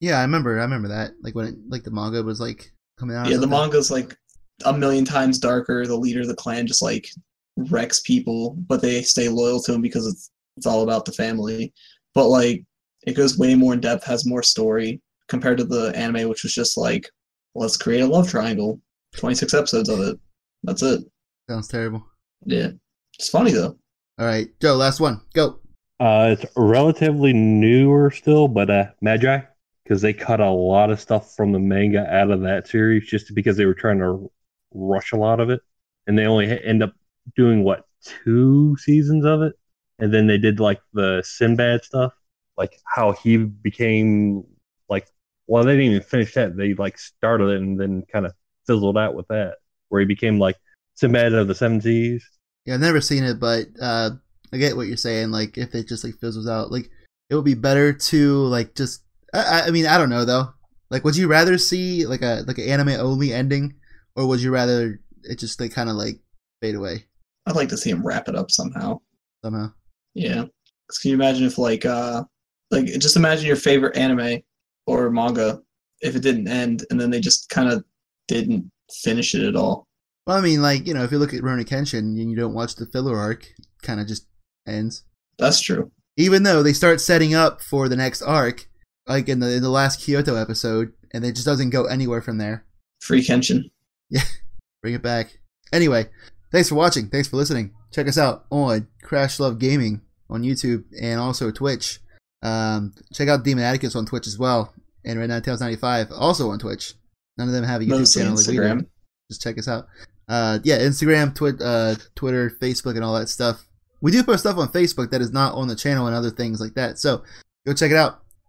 [0.00, 0.58] Yeah, I remember.
[0.58, 1.12] I remember that.
[1.22, 3.26] Like when it, like the manga was like coming out.
[3.26, 3.36] or yeah.
[3.36, 3.58] The something.
[3.58, 4.16] manga's like
[4.64, 5.86] a million times darker.
[5.86, 7.08] The leader of the clan just like
[7.56, 11.72] wrecks people, but they stay loyal to him because it's it's all about the family.
[12.14, 12.64] But like
[13.06, 16.54] it goes way more in depth, has more story compared to the anime, which was
[16.54, 17.08] just like
[17.54, 18.80] let's create a love triangle.
[19.16, 20.18] Twenty six episodes of it.
[20.62, 21.02] That's it.
[21.48, 22.04] sounds terrible.
[22.44, 22.70] Yeah,
[23.18, 23.76] it's funny though.
[24.18, 25.58] All right, Joe, last one, go.
[26.00, 29.40] Uh, it's relatively newer still, but uh, Magi,
[29.86, 33.32] because they cut a lot of stuff from the manga out of that series just
[33.36, 34.28] because they were trying to
[34.74, 35.60] rush a lot of it,
[36.08, 36.92] and they only end up
[37.36, 39.54] doing what two seasons of it,
[40.00, 42.12] and then they did like the Sinbad stuff,
[42.56, 44.44] like how he became
[44.88, 45.06] like.
[45.46, 46.56] Well, they didn't even finish that.
[46.56, 48.32] They like started it and then kind of
[48.66, 49.58] fizzled out with that,
[49.88, 50.56] where he became like
[50.96, 52.28] Sinbad of the Seven Seas.
[52.64, 54.10] Yeah, I've never seen it, but uh,
[54.52, 55.30] I get what you're saying.
[55.30, 56.90] Like, if it just like fizzles out, like
[57.30, 59.04] it would be better to like just.
[59.40, 60.48] I, I- mean, I don't know though.
[60.90, 63.74] Like, would you rather see like a like an anime only ending,
[64.14, 66.20] or would you rather it just like kind of like
[66.62, 67.04] fade away
[67.46, 69.00] I'd like to see him wrap it up somehow.
[69.44, 69.72] somehow?
[70.14, 70.44] Yeah.
[70.88, 72.22] 'Cause can you imagine if like uh
[72.70, 74.40] like just imagine your favorite anime
[74.86, 75.60] or manga
[76.00, 77.84] if it didn't end and then they just kind of
[78.28, 78.70] didn't
[79.02, 79.84] finish it at all.
[80.26, 82.54] Well, I mean, like you know, if you look at Rurouni Kenshin and you don't
[82.54, 83.46] watch the filler arc,
[83.82, 84.26] kind of just
[84.66, 85.02] ends.
[85.38, 85.90] That's true.
[86.16, 88.68] Even though they start setting up for the next arc,
[89.08, 92.38] like in the in the last Kyoto episode, and it just doesn't go anywhere from
[92.38, 92.64] there.
[93.00, 93.70] Free Kenshin.
[94.10, 94.22] Yeah,
[94.82, 95.38] bring it back.
[95.72, 96.08] Anyway,
[96.52, 97.08] thanks for watching.
[97.08, 97.72] Thanks for listening.
[97.92, 102.00] Check us out on Crash Love Gaming on YouTube and also Twitch.
[102.42, 106.10] Um, check out Demon Atticus on Twitch as well, and Red Nine Tails ninety five
[106.12, 106.94] also on Twitch.
[107.38, 108.46] None of them have a YouTube Mostly channel like.
[108.46, 108.86] Instagram.
[109.30, 109.86] Just check us out.
[110.28, 113.66] Uh, yeah, Instagram, Twi- uh, Twitter, Facebook, and all that stuff.
[114.00, 116.60] We do post stuff on Facebook that is not on the channel and other things
[116.60, 116.98] like that.
[116.98, 117.22] So
[117.66, 118.22] go check it out.